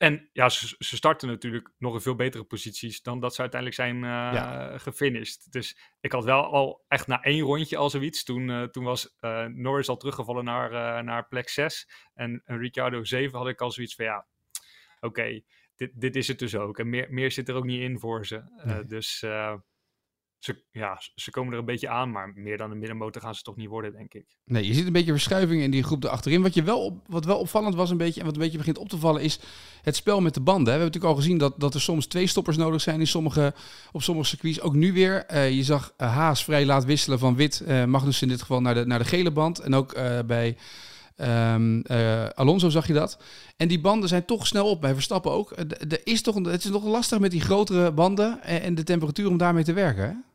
en 0.03 0.29
ja, 0.33 0.49
ze, 0.49 0.75
ze, 0.79 0.97
starten 0.97 1.29
natuurlijk 1.29 1.71
nog 1.79 1.95
in 1.95 2.01
veel 2.01 2.15
betere 2.15 2.45
posities 2.45 3.03
dan 3.03 3.21
dat 3.21 3.35
ze 3.35 3.41
uiteindelijk 3.41 3.81
zijn 3.81 3.97
uh, 3.97 4.03
ja. 4.11 4.79
gefinished. 4.79 5.53
Dus 5.53 5.79
ik 6.01 6.13
had 6.13 6.25
wel 6.25 6.45
al 6.45 6.85
echt 6.89 7.07
na 7.07 7.23
één 7.23 7.41
rondje 7.41 7.77
al 7.77 7.91
zoiets. 7.91 8.25
Toen, 8.25 8.49
uh, 8.49 8.63
toen 8.63 8.85
was 8.85 9.17
uh, 9.21 9.45
Norris 9.47 9.89
al 9.89 9.97
teruggevallen 9.97 10.45
naar, 10.45 11.05
naar 11.05 11.29
plek 11.29 11.49
6. 11.49 11.91
En, 12.15 12.43
en 12.45 12.59
Ricciardo 12.59 13.05
7 13.05 13.39
had 13.39 13.49
ik 13.49 13.61
al 13.61 13.71
zoiets 13.71 13.95
van 13.95 14.05
ja, 14.05 14.27
oké, 14.97 15.07
okay, 15.07 15.45
dit, 15.77 15.91
dit 16.01 16.17
is 16.17 16.29
het 16.29 16.39
dus 16.39 16.57
ook. 16.57 16.79
En 16.79 16.89
meer, 16.89 17.07
meer 17.11 17.31
zit 17.31 17.49
er 17.49 17.55
ook 17.55 17.65
niet 17.65 17.81
in 17.81 17.99
voor 17.99 18.27
ze. 18.27 18.43
Nee. 18.65 18.85
Dus 18.85 19.25
ze, 20.45 20.63
ja, 20.71 21.01
ze 21.15 21.31
komen 21.31 21.53
er 21.53 21.59
een 21.59 21.65
beetje 21.65 21.89
aan, 21.89 22.11
maar 22.11 22.33
meer 22.35 22.57
dan 22.57 22.71
een 22.71 22.79
middenmotor 22.79 23.23
gaan 23.23 23.35
ze 23.35 23.43
toch 23.43 23.57
niet 23.57 23.69
worden, 23.69 23.93
denk 23.93 24.15
ik. 24.15 24.25
Nee, 24.45 24.67
je 24.67 24.75
ziet 24.75 24.87
een 24.87 24.93
beetje 24.93 25.13
verschuiving 25.13 25.63
in 25.63 25.71
die 25.71 25.83
groep 25.83 26.05
erachterin. 26.05 26.43
Wat, 26.43 26.55
je 26.55 26.63
wel 26.63 27.03
wat 27.07 27.25
wel 27.25 27.39
opvallend 27.39 27.75
was 27.75 27.91
een 27.91 27.97
beetje, 27.97 28.21
en 28.21 28.27
wat 28.27 28.35
een 28.35 28.41
beetje 28.41 28.59
begint 28.59 28.79
op 28.79 28.89
te 28.89 28.99
vallen, 28.99 29.23
is 29.23 29.39
het 29.83 29.97
spel 29.97 30.21
met 30.21 30.35
de 30.35 30.41
banden. 30.41 30.65
We 30.65 30.71
hebben 30.71 30.87
natuurlijk 30.87 31.15
al 31.15 31.21
gezien 31.21 31.39
dat, 31.39 31.61
dat 31.61 31.75
er 31.75 31.81
soms 31.81 32.07
twee 32.07 32.27
stoppers 32.27 32.57
nodig 32.57 32.81
zijn 32.81 33.01
in 33.01 33.07
sommige, 33.07 33.55
op 33.93 34.03
sommige 34.03 34.29
circuits. 34.29 34.61
Ook 34.61 34.75
nu 34.75 34.93
weer. 34.93 35.25
Uh, 35.33 35.51
je 35.51 35.63
zag 35.63 35.95
uh, 35.99 36.15
Haas 36.15 36.45
vrij 36.45 36.67
laat 36.67 36.85
wisselen 36.85 37.19
van 37.19 37.37
wit, 37.37 37.63
uh, 37.67 37.85
Magnus 37.85 38.23
in 38.23 38.29
dit 38.29 38.41
geval, 38.41 38.61
naar 38.61 38.75
de, 38.75 38.87
naar 38.87 38.99
de 38.99 39.05
gele 39.05 39.31
band. 39.31 39.59
En 39.59 39.75
ook 39.75 39.97
bij... 40.27 40.57
Uh, 41.17 42.29
Alonso 42.35 42.69
zag 42.69 42.87
je 42.87 42.93
dat. 42.93 43.19
En 43.57 43.69
die 43.69 43.81
banden 43.81 44.09
zijn 44.09 44.25
toch 44.25 44.47
snel 44.47 44.71
op, 44.71 44.81
bij 44.81 44.95
Verstappen 44.95 45.31
ook. 45.31 45.51
Er 45.89 46.01
is 46.05 46.23
toch, 46.23 46.35
het 46.35 46.65
is 46.65 46.71
nog 46.71 46.85
lastig 46.85 47.19
met 47.19 47.31
die 47.31 47.41
grotere 47.41 47.93
banden 47.93 48.43
en 48.43 48.75
de 48.75 48.83
temperatuur 48.83 49.29
om 49.29 49.37
daarmee 49.37 49.65
te 49.65 49.73
werken. 49.73 50.03
Hè? 50.03 50.32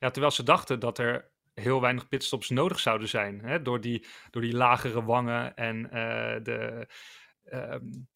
Ja, 0.00 0.10
terwijl 0.10 0.32
ze 0.32 0.42
dachten 0.42 0.80
dat 0.80 0.98
er 0.98 1.30
heel 1.54 1.80
weinig 1.80 2.08
pitstops 2.08 2.48
nodig 2.48 2.80
zouden 2.80 3.08
zijn. 3.08 3.40
Hè? 3.44 3.62
Door, 3.62 3.80
die, 3.80 4.06
door 4.30 4.42
die 4.42 4.56
lagere 4.56 5.04
wangen 5.04 5.56
en 5.56 5.84
uh, 5.84 5.90
de, 6.42 6.88
um, 7.52 8.08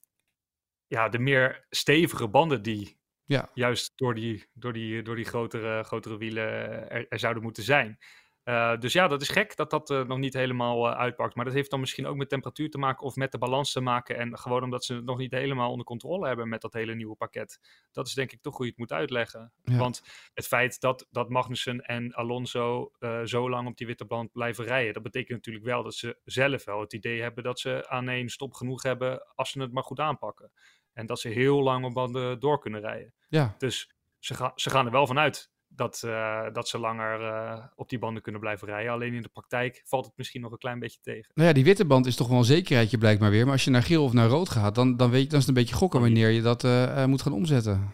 ja, 0.86 1.08
de 1.08 1.18
meer 1.18 1.66
stevige 1.70 2.28
banden 2.28 2.62
die 2.62 2.98
ja. 3.24 3.50
juist 3.54 3.92
door 3.96 4.14
die, 4.14 4.50
door 4.52 4.72
die, 4.72 5.02
door 5.02 5.16
die 5.16 5.24
grotere, 5.24 5.82
grotere 5.82 6.16
wielen 6.16 6.48
er, 6.90 7.08
er 7.08 7.18
zouden 7.18 7.42
moeten 7.42 7.62
zijn. 7.62 7.98
Uh, 8.44 8.78
dus 8.78 8.92
ja, 8.92 9.08
dat 9.08 9.22
is 9.22 9.28
gek 9.28 9.56
dat 9.56 9.70
dat 9.70 9.90
uh, 9.90 10.04
nog 10.04 10.18
niet 10.18 10.34
helemaal 10.34 10.88
uh, 10.88 10.96
uitpakt. 10.96 11.34
Maar 11.34 11.44
dat 11.44 11.54
heeft 11.54 11.70
dan 11.70 11.80
misschien 11.80 12.06
ook 12.06 12.16
met 12.16 12.28
temperatuur 12.28 12.70
te 12.70 12.78
maken 12.78 13.06
of 13.06 13.16
met 13.16 13.32
de 13.32 13.38
balans 13.38 13.72
te 13.72 13.80
maken. 13.80 14.16
En 14.16 14.38
gewoon 14.38 14.62
omdat 14.62 14.84
ze 14.84 14.94
het 14.94 15.04
nog 15.04 15.18
niet 15.18 15.30
helemaal 15.30 15.70
onder 15.70 15.86
controle 15.86 16.26
hebben 16.26 16.48
met 16.48 16.60
dat 16.60 16.72
hele 16.72 16.94
nieuwe 16.94 17.14
pakket. 17.16 17.60
Dat 17.92 18.06
is 18.06 18.14
denk 18.14 18.32
ik 18.32 18.42
toch 18.42 18.56
hoe 18.56 18.64
je 18.64 18.70
het 18.70 18.80
moet 18.80 18.92
uitleggen. 18.92 19.52
Ja. 19.62 19.76
Want 19.76 20.02
het 20.34 20.46
feit 20.46 20.80
dat, 20.80 21.06
dat 21.10 21.28
Magnussen 21.28 21.80
en 21.80 22.14
Alonso 22.14 22.92
zo 23.24 23.50
lang 23.50 23.68
op 23.68 23.76
die 23.76 23.86
witte 23.86 24.04
band 24.04 24.32
blijven 24.32 24.64
rijden. 24.64 24.92
Dat 24.94 25.02
betekent 25.02 25.36
natuurlijk 25.36 25.64
wel 25.64 25.82
dat 25.82 25.94
ze 25.94 26.18
zelf 26.24 26.64
wel 26.64 26.80
het 26.80 26.92
idee 26.92 27.22
hebben 27.22 27.44
dat 27.44 27.60
ze 27.60 27.88
aan 27.88 28.08
één 28.08 28.28
stop 28.28 28.52
genoeg 28.52 28.82
hebben 28.82 29.26
als 29.34 29.50
ze 29.50 29.60
het 29.60 29.72
maar 29.72 29.82
goed 29.82 30.00
aanpakken. 30.00 30.52
En 30.92 31.06
dat 31.06 31.20
ze 31.20 31.28
heel 31.28 31.62
lang 31.62 31.84
op 31.84 31.94
banden 31.94 32.40
door 32.40 32.58
kunnen 32.58 32.80
rijden. 32.80 33.14
Ja. 33.28 33.54
Dus 33.58 33.94
ze, 34.18 34.34
ga, 34.34 34.52
ze 34.54 34.70
gaan 34.70 34.86
er 34.86 34.92
wel 34.92 35.06
vanuit 35.06 35.52
dat, 35.76 36.02
uh, 36.04 36.52
dat 36.52 36.68
ze 36.68 36.78
langer 36.78 37.20
uh, 37.20 37.64
op 37.74 37.88
die 37.88 37.98
banden 37.98 38.22
kunnen 38.22 38.40
blijven 38.40 38.68
rijden. 38.68 38.92
Alleen 38.92 39.14
in 39.14 39.22
de 39.22 39.28
praktijk 39.28 39.82
valt 39.84 40.04
het 40.04 40.16
misschien 40.16 40.40
nog 40.40 40.52
een 40.52 40.58
klein 40.58 40.78
beetje 40.78 41.00
tegen. 41.02 41.30
Nou 41.34 41.48
ja, 41.48 41.54
die 41.54 41.64
witte 41.64 41.84
band 41.84 42.06
is 42.06 42.16
toch 42.16 42.28
wel 42.28 42.38
een 42.38 42.44
zekerheidje 42.44 42.98
blijkbaar 42.98 43.30
weer. 43.30 43.44
Maar 43.44 43.52
als 43.52 43.64
je 43.64 43.70
naar 43.70 43.82
geel 43.82 44.04
of 44.04 44.12
naar 44.12 44.28
rood 44.28 44.48
gaat, 44.48 44.74
dan, 44.74 44.96
dan, 44.96 45.10
weet 45.10 45.22
je, 45.22 45.28
dan 45.28 45.38
is 45.38 45.46
het 45.46 45.56
een 45.56 45.62
beetje 45.62 45.78
gokken 45.78 46.00
wanneer 46.00 46.30
je 46.30 46.42
dat 46.42 46.64
uh, 46.64 47.04
moet 47.04 47.22
gaan 47.22 47.32
omzetten. 47.32 47.92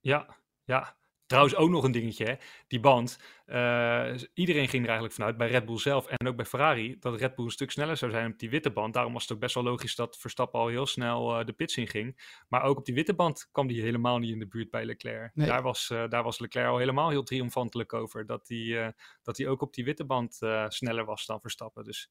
Ja, 0.00 0.36
ja. 0.64 0.97
Trouwens 1.28 1.56
ook 1.56 1.70
nog 1.70 1.84
een 1.84 1.92
dingetje, 1.92 2.24
hè? 2.24 2.34
die 2.66 2.80
band. 2.80 3.18
Uh, 3.46 4.14
iedereen 4.34 4.68
ging 4.68 4.82
er 4.82 4.88
eigenlijk 4.88 5.12
vanuit, 5.12 5.36
bij 5.36 5.48
Red 5.48 5.66
Bull 5.66 5.78
zelf 5.78 6.06
en 6.06 6.28
ook 6.28 6.36
bij 6.36 6.44
Ferrari, 6.44 6.96
dat 7.00 7.20
Red 7.20 7.34
Bull 7.34 7.44
een 7.44 7.50
stuk 7.50 7.70
sneller 7.70 7.96
zou 7.96 8.10
zijn 8.10 8.32
op 8.32 8.38
die 8.38 8.50
witte 8.50 8.70
band. 8.70 8.94
Daarom 8.94 9.12
was 9.12 9.22
het 9.22 9.32
ook 9.32 9.38
best 9.38 9.54
wel 9.54 9.64
logisch 9.64 9.94
dat 9.94 10.16
Verstappen 10.18 10.60
al 10.60 10.68
heel 10.68 10.86
snel 10.86 11.40
uh, 11.40 11.46
de 11.46 11.52
pits 11.52 11.76
in 11.76 11.88
ging. 11.88 12.20
Maar 12.48 12.62
ook 12.62 12.78
op 12.78 12.84
die 12.84 12.94
witte 12.94 13.14
band 13.14 13.48
kwam 13.52 13.68
hij 13.68 13.76
helemaal 13.76 14.18
niet 14.18 14.30
in 14.30 14.38
de 14.38 14.46
buurt 14.46 14.70
bij 14.70 14.84
Leclerc. 14.84 15.34
Nee. 15.34 15.46
Daar, 15.46 15.62
was, 15.62 15.90
uh, 15.92 16.08
daar 16.08 16.22
was 16.22 16.38
Leclerc 16.38 16.68
al 16.68 16.78
helemaal 16.78 17.10
heel 17.10 17.22
triomfantelijk 17.22 17.92
over, 17.92 18.26
dat 18.26 18.48
hij, 18.48 18.94
dat 19.22 19.36
hij 19.36 19.48
ook 19.48 19.62
op 19.62 19.74
die 19.74 19.84
witte 19.84 20.04
band 20.04 20.38
sneller 20.68 21.04
was 21.04 21.26
dan 21.26 21.40
Verstappen. 21.40 21.84
Dus 21.84 22.10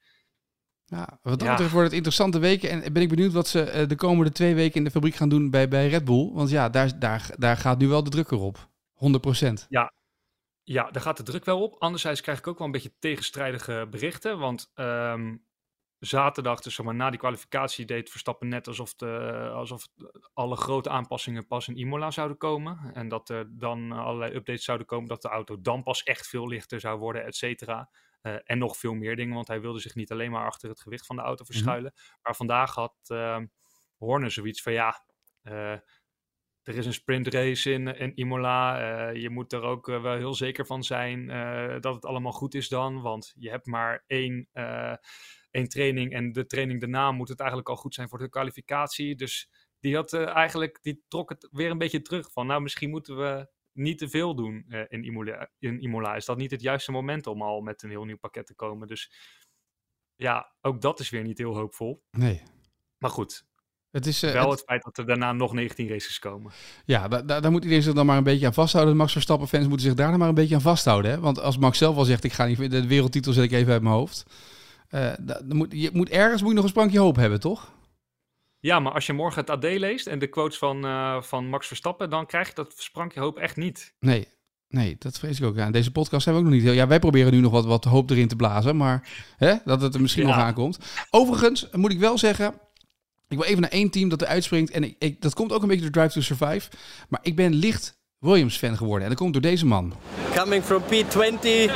ja, 0.86 1.20
wat 1.22 1.40
dat 1.40 1.50
betreft 1.50 1.72
wordt 1.72 1.88
het 1.88 1.96
interessante 1.96 2.40
weken. 2.40 2.70
En 2.70 2.94
ben 2.94 3.02
ik 3.02 3.10
benieuwd 3.10 3.34
wat 3.34 3.48
ze 3.48 3.86
de 3.88 3.96
komende 3.96 4.32
twee 4.32 4.56
weken 4.56 4.76
in 4.76 4.84
de 4.84 4.92
fabriek 4.92 5.16
gaan 5.16 5.30
doen 5.30 5.50
bij, 5.50 5.68
bij 5.68 5.88
Red 5.88 6.06
Bull. 6.06 6.32
Want 6.34 6.50
ja, 6.50 6.70
daar, 6.70 7.00
daar, 7.00 7.30
daar 7.38 7.58
gaat 7.58 7.80
nu 7.80 7.88
wel 7.88 8.04
de 8.04 8.10
druk 8.10 8.32
erop. 8.32 8.70
100%. 8.98 9.68
Ja, 9.70 9.94
ja, 10.64 10.92
daar 10.92 11.02
gaat 11.02 11.18
de 11.18 11.24
druk 11.24 11.46
wel 11.46 11.62
op. 11.62 11.76
Anderzijds 11.80 12.22
krijg 12.22 12.38
ik 12.38 12.48
ook 12.48 12.58
wel 12.58 12.68
een 12.68 12.74
beetje 12.74 12.94
tegenstrijdige 13.00 13.88
berichten. 13.90 14.40
Want 14.40 14.72
um, 14.76 15.46
zaterdag, 16.00 16.62
dus 16.62 16.76
zeg 16.76 16.86
maar, 16.86 16.96
na 16.96 17.10
die 17.10 17.20
kwalificatie, 17.20 17.86
deed 17.86 18.10
Verstappen 18.10 18.48
net 18.48 18.68
alsof, 18.68 18.96
de, 18.96 19.50
alsof 19.54 19.88
alle 20.34 20.56
grote 20.56 20.90
aanpassingen 20.90 21.48
pas 21.48 21.68
in 21.68 21.78
Imola 21.78 22.12
zouden 22.12 22.38
komen. 22.38 22.92
En 22.94 23.08
dat 23.08 23.30
er 23.30 23.58
dan 23.58 23.92
allerlei 23.92 24.34
updates 24.34 24.64
zouden 24.64 24.88
komen, 24.88 25.08
dat 25.08 25.22
de 25.22 25.28
auto 25.28 25.62
dan 25.62 25.84
pas 25.84 26.04
echt 26.04 26.28
veel 26.28 26.48
lichter 26.48 26.80
zou 26.80 27.00
worden, 27.00 27.26
et 27.26 27.36
cetera. 27.36 27.90
Uh, 28.22 28.36
en 28.44 28.58
nog 28.58 28.78
veel 28.78 28.94
meer 28.94 29.16
dingen, 29.16 29.36
want 29.36 29.48
hij 29.48 29.62
wilde 29.62 29.80
zich 29.80 29.96
niet 29.96 30.12
alleen 30.12 30.32
maar 30.32 30.46
achter 30.46 30.70
het 30.70 30.82
gewicht 30.82 31.06
van 31.06 31.16
de 31.16 31.22
auto 31.22 31.44
mhm. 31.44 31.52
verschuilen. 31.52 31.92
Mm 31.96 32.02
-hmm. 32.02 32.20
Maar 32.22 32.36
vandaag 32.36 32.76
had 32.76 32.96
uh, 33.08 33.40
Horner 33.98 34.32
zoiets 34.32 34.62
van 34.62 34.74
ja. 34.74 35.04
Uh, 35.44 35.74
er 36.68 36.78
is 36.78 36.86
een 36.86 36.94
sprintrace 36.94 37.72
in, 37.72 37.88
in 37.88 38.16
Imola. 38.16 39.10
Uh, 39.10 39.22
je 39.22 39.30
moet 39.30 39.54
er 39.54 39.62
ook 39.62 39.88
uh, 39.88 40.02
wel 40.02 40.16
heel 40.16 40.34
zeker 40.34 40.66
van 40.66 40.84
zijn 40.84 41.30
uh, 41.30 41.80
dat 41.80 41.96
het 41.96 42.06
allemaal 42.06 42.32
goed 42.32 42.54
is 42.54 42.70
dan. 42.70 43.02
Want 43.02 43.34
je 43.38 43.50
hebt 43.50 43.66
maar 43.66 44.04
één, 44.08 44.50
één 45.52 45.68
training 45.68 46.14
en 46.14 46.32
de 46.32 46.46
training 46.46 46.80
daarna 46.80 47.12
moet 47.12 47.30
het 47.30 47.40
eigenlijk 47.40 47.70
al 47.70 47.76
goed 47.76 47.94
zijn 47.94 48.10
voor 48.10 48.20
de 48.20 48.30
kwalificatie. 48.30 49.16
Dus 49.16 49.50
die, 49.80 49.96
had, 49.96 50.14
eigenlijk, 50.14 50.80
die 50.82 51.04
trok 51.08 51.30
het 51.30 51.48
weer 51.52 51.72
een 51.72 51.78
beetje 51.78 52.02
terug 52.02 52.32
van 52.32 52.48
nou 52.48 52.62
misschien 52.62 52.90
moeten 52.90 53.18
we 53.18 53.50
niet 53.72 53.98
te 53.98 54.10
veel 54.10 54.36
doen 54.36 54.66
in, 54.88 55.04
Imola, 55.04 55.50
in 55.60 55.82
Imola. 55.82 56.16
Is 56.16 56.26
dat 56.26 56.38
niet 56.38 56.52
het 56.52 56.62
juiste 56.62 56.92
moment 56.92 57.28
om 57.28 57.42
al 57.42 57.62
met 57.62 57.84
een 57.84 57.90
heel 57.90 58.06
nieuw 58.06 58.18
pakket 58.18 58.46
te 58.46 58.56
komen? 58.56 58.88
Dus 58.88 59.12
ja, 60.16 60.56
ook 60.62 60.82
dat 60.82 61.00
is 61.00 61.10
weer 61.10 61.24
niet 61.24 61.38
heel 61.38 61.56
hoopvol. 61.56 62.04
Nee. 62.12 62.44
Maar 62.98 63.10
goed, 63.10 63.47
het 63.98 64.06
is, 64.06 64.24
uh, 64.24 64.32
Wel 64.32 64.42
het, 64.42 64.52
het, 64.52 64.68
feit 64.68 64.84
dat 64.84 64.98
er 64.98 65.06
daarna 65.06 65.34
nog 65.34 65.54
19 65.54 65.88
races 65.88 66.20
komen. 66.20 66.52
Ja, 66.86 67.08
daar, 67.08 67.42
daar 67.42 67.52
moet 67.52 67.64
iedereen 67.64 67.84
zich 67.84 67.94
dan 67.94 68.06
maar 68.06 68.18
een 68.18 68.24
beetje 68.24 68.46
aan 68.46 68.54
vasthouden. 68.54 68.94
De 68.94 69.00
Max 69.00 69.12
Verstappen-fans 69.12 69.68
moeten 69.68 69.86
zich 69.86 69.96
daar 69.96 70.10
dan 70.10 70.20
maar 70.20 70.28
een 70.30 70.36
beetje 70.36 70.56
aan 70.56 70.62
vasthouden. 70.62 71.12
Hè? 71.12 71.20
Want 71.20 71.40
als 71.40 71.58
Max 71.58 71.78
zelf 71.78 71.96
al 71.96 72.06
zegt, 72.06 72.24
ik 72.24 72.34
ga 72.34 72.46
niet... 72.46 72.72
De 72.72 72.88
wereldtitel 72.88 73.34
zet 73.34 73.44
ik 73.44 73.52
even 73.52 73.74
uit 73.74 73.82
mijn 73.82 73.96
hoofd. 73.96 74.26
Uh, 74.92 75.12
dan 75.22 75.56
moet, 75.56 75.68
je 75.72 75.90
moet, 75.94 76.10
ergens 76.10 76.42
moet 76.42 76.50
je 76.50 76.56
nog 76.56 76.64
een 76.64 76.70
sprankje 76.70 77.00
hoop 77.00 77.16
hebben, 77.16 77.40
toch? 77.40 77.72
Ja, 78.60 78.80
maar 78.80 78.92
als 78.92 79.06
je 79.06 79.14
morgen 79.14 79.42
het 79.42 79.50
AD 79.50 79.64
leest 79.64 80.08
en 80.08 80.20
de 80.20 80.28
quotes 80.28 80.58
van, 80.58 80.86
uh, 80.86 81.22
van 81.22 81.50
Max 81.50 81.68
Verstappen... 81.68 82.10
dan 82.10 82.26
krijg 82.26 82.48
je 82.48 82.54
dat 82.54 82.74
sprankje 82.78 83.20
hoop 83.20 83.38
echt 83.38 83.56
niet. 83.56 83.94
Nee, 84.00 84.28
Nee, 84.70 84.96
dat 85.00 85.20
vrees 85.20 85.40
ik 85.40 85.46
ook 85.46 85.58
aan. 85.58 85.72
Deze 85.72 85.92
podcast 85.92 86.26
hebben 86.26 86.44
we 86.44 86.50
ook 86.50 86.56
nog 86.56 86.64
niet. 86.64 86.76
Ja, 86.76 86.88
wij 86.88 87.00
proberen 87.00 87.32
nu 87.32 87.40
nog 87.40 87.52
wat, 87.52 87.66
wat 87.66 87.84
hoop 87.84 88.10
erin 88.10 88.28
te 88.28 88.36
blazen, 88.36 88.78
maar 88.78 89.10
hè, 89.38 89.56
dat 89.66 89.82
het 89.82 89.96
er 89.96 90.02
misschien 90.02 90.28
ja. 90.28 90.36
nog 90.36 90.44
aankomt. 90.44 90.80
Overigens 91.10 91.70
moet 91.72 91.92
ik 91.92 92.00
wel 92.00 92.18
zeggen, 92.18 92.54
ik 93.28 93.38
wil 93.38 93.46
even 93.46 93.62
naar 93.62 93.72
één 93.72 93.90
team 93.90 94.10
dat 94.10 94.22
er 94.22 94.28
uitspringt. 94.28 94.72
En 94.72 94.96
dat 95.20 95.34
komt 95.34 95.52
ook 95.52 95.62
een 95.62 95.68
beetje 95.68 95.90
door 95.90 95.92
Drive 95.92 96.14
to 96.14 96.22
Survive. 96.22 96.70
Maar 97.10 97.20
ik 97.24 97.36
ben 97.36 97.54
licht 97.54 97.98
Williams-fan 98.20 98.78
geworden. 98.78 99.04
En 99.04 99.10
dat 99.10 99.18
komt 99.18 99.34
door 99.34 99.42
deze 99.42 99.66
man. 99.66 99.94
Coming 100.36 100.64
from 100.64 100.82
P20, 100.82 101.72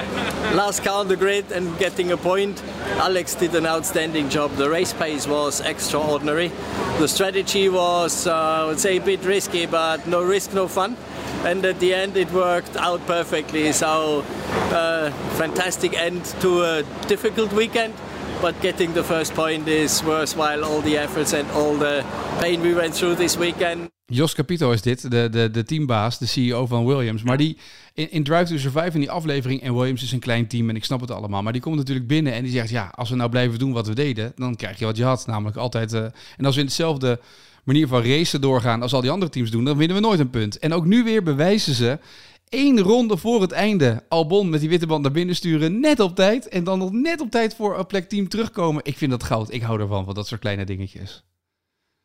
last 0.54 0.92
on 0.92 1.08
the 1.08 1.16
grid 1.16 1.54
and 1.54 1.68
getting 1.78 2.12
a 2.12 2.16
point. 2.16 2.64
Alex 3.00 3.38
did 3.38 3.56
an 3.56 3.66
outstanding 3.66 4.32
job. 4.32 4.56
The 4.56 4.70
race 4.70 4.96
pace 4.96 5.30
was 5.30 5.60
extraordinary. 5.60 6.52
The 7.00 7.08
strategy 7.08 7.70
was, 7.70 8.26
uh, 8.26 8.32
I 8.32 8.64
would 8.64 8.80
say, 8.80 8.98
a 8.98 9.02
bit 9.02 9.26
risky, 9.26 9.68
but 9.68 10.08
no 10.08 10.28
risk, 10.28 10.54
no 10.54 10.68
fun. 10.68 10.96
And 11.46 11.66
at 11.66 11.80
the 11.80 11.94
end, 11.94 12.16
it 12.16 12.32
worked 12.32 12.76
out 12.78 13.06
perfectly. 13.06 13.72
So, 13.72 14.24
uh, 14.72 15.12
fantastic 15.38 15.94
end 15.94 16.36
to 16.40 16.64
a 16.64 16.84
difficult 17.08 17.52
weekend. 17.54 17.94
But 18.42 18.54
getting 18.60 18.94
the 18.94 19.04
first 19.04 19.34
point 19.34 19.68
is 19.68 20.02
worthwhile 20.02 20.64
all 20.64 20.82
the 20.82 20.98
efforts 20.98 21.34
and 21.34 21.52
all 21.52 21.78
the 21.78 22.04
pain 22.40 22.62
we 22.62 22.74
went 22.74 22.96
through 22.96 23.18
this 23.18 23.38
weekend. 23.38 23.90
Jos 24.06 24.34
Capito 24.34 24.72
is 24.72 24.82
dit, 24.82 25.12
de, 25.12 25.30
de, 25.30 25.52
de 25.52 25.64
teambaas, 25.64 26.18
de 26.18 26.26
CEO 26.26 26.66
van 26.66 26.86
Williams. 26.86 27.24
Maar 27.24 27.38
die 27.38 27.58
in, 27.94 28.12
in 28.12 28.24
Drive 28.24 28.44
to 28.44 28.58
Survive 28.58 28.92
in 28.94 29.00
die 29.00 29.12
aflevering, 29.12 29.62
en 29.62 29.76
Williams 29.76 30.04
is 30.04 30.12
een 30.12 30.20
klein 30.20 30.48
team 30.48 30.70
en 30.70 30.76
ik 30.76 30.84
snap 30.84 31.02
het 31.02 31.12
allemaal. 31.12 31.42
Maar 31.42 31.54
die 31.54 31.62
komt 31.62 31.76
natuurlijk 31.76 32.08
binnen 32.08 32.34
en 32.34 32.44
die 32.44 32.52
zegt, 32.52 32.70
ja, 32.70 32.92
als 32.96 33.10
we 33.10 33.16
nou 33.16 33.30
blijven 33.30 33.60
doen 33.60 33.72
wat 33.72 33.88
we 33.88 33.94
deden, 33.94 34.32
dan 34.36 34.56
krijg 34.56 34.80
je 34.80 34.86
wat 34.86 34.98
je 34.98 35.04
had. 35.04 35.28
Namelijk 35.28 35.58
altijd, 35.58 35.94
uh, 35.94 36.04
en 36.38 36.46
als 36.46 36.56
we 36.56 36.62
in 36.62 36.68
hetzelfde 36.68 37.20
manier 37.64 37.88
van 37.88 38.04
racen 38.04 38.42
doorgaan 38.42 38.82
als 38.82 38.94
al 38.94 39.02
die 39.02 39.12
andere 39.12 39.32
teams 39.32 39.52
doen, 39.52 39.64
dan 39.64 39.78
winnen 39.78 39.96
we 39.96 40.04
nooit 40.04 40.20
een 40.20 40.30
punt. 40.30 40.60
En 40.60 40.74
ook 40.74 40.86
nu 40.86 41.04
weer 41.04 41.24
bewijzen 41.24 41.74
ze, 41.74 42.00
één 42.52 42.80
ronde 42.80 43.18
voor 43.18 43.42
het 43.42 43.52
einde, 43.52 44.06
Albon 44.10 44.50
met 44.50 44.60
die 44.60 44.70
witte 44.70 44.88
band 44.88 45.02
naar 45.02 45.12
binnen 45.12 45.36
sturen, 45.36 45.80
net 45.80 46.00
op 46.00 46.16
tijd. 46.16 46.48
En 46.48 46.64
dan 46.64 46.80
nog 46.80 46.92
net 46.92 47.22
op 47.22 47.32
tijd 47.32 47.56
voor 47.56 47.86
plek 47.86 48.10
team 48.10 48.28
terugkomen. 48.28 48.84
Ik 48.86 48.98
vind 48.98 49.12
dat 49.12 49.24
goud. 49.24 49.52
Ik 49.52 49.62
hou 49.62 49.80
ervan, 49.80 50.06
van 50.06 50.14
dat 50.14 50.28
soort 50.28 50.42
kleine 50.42 50.64
dingetjes. 50.66 51.26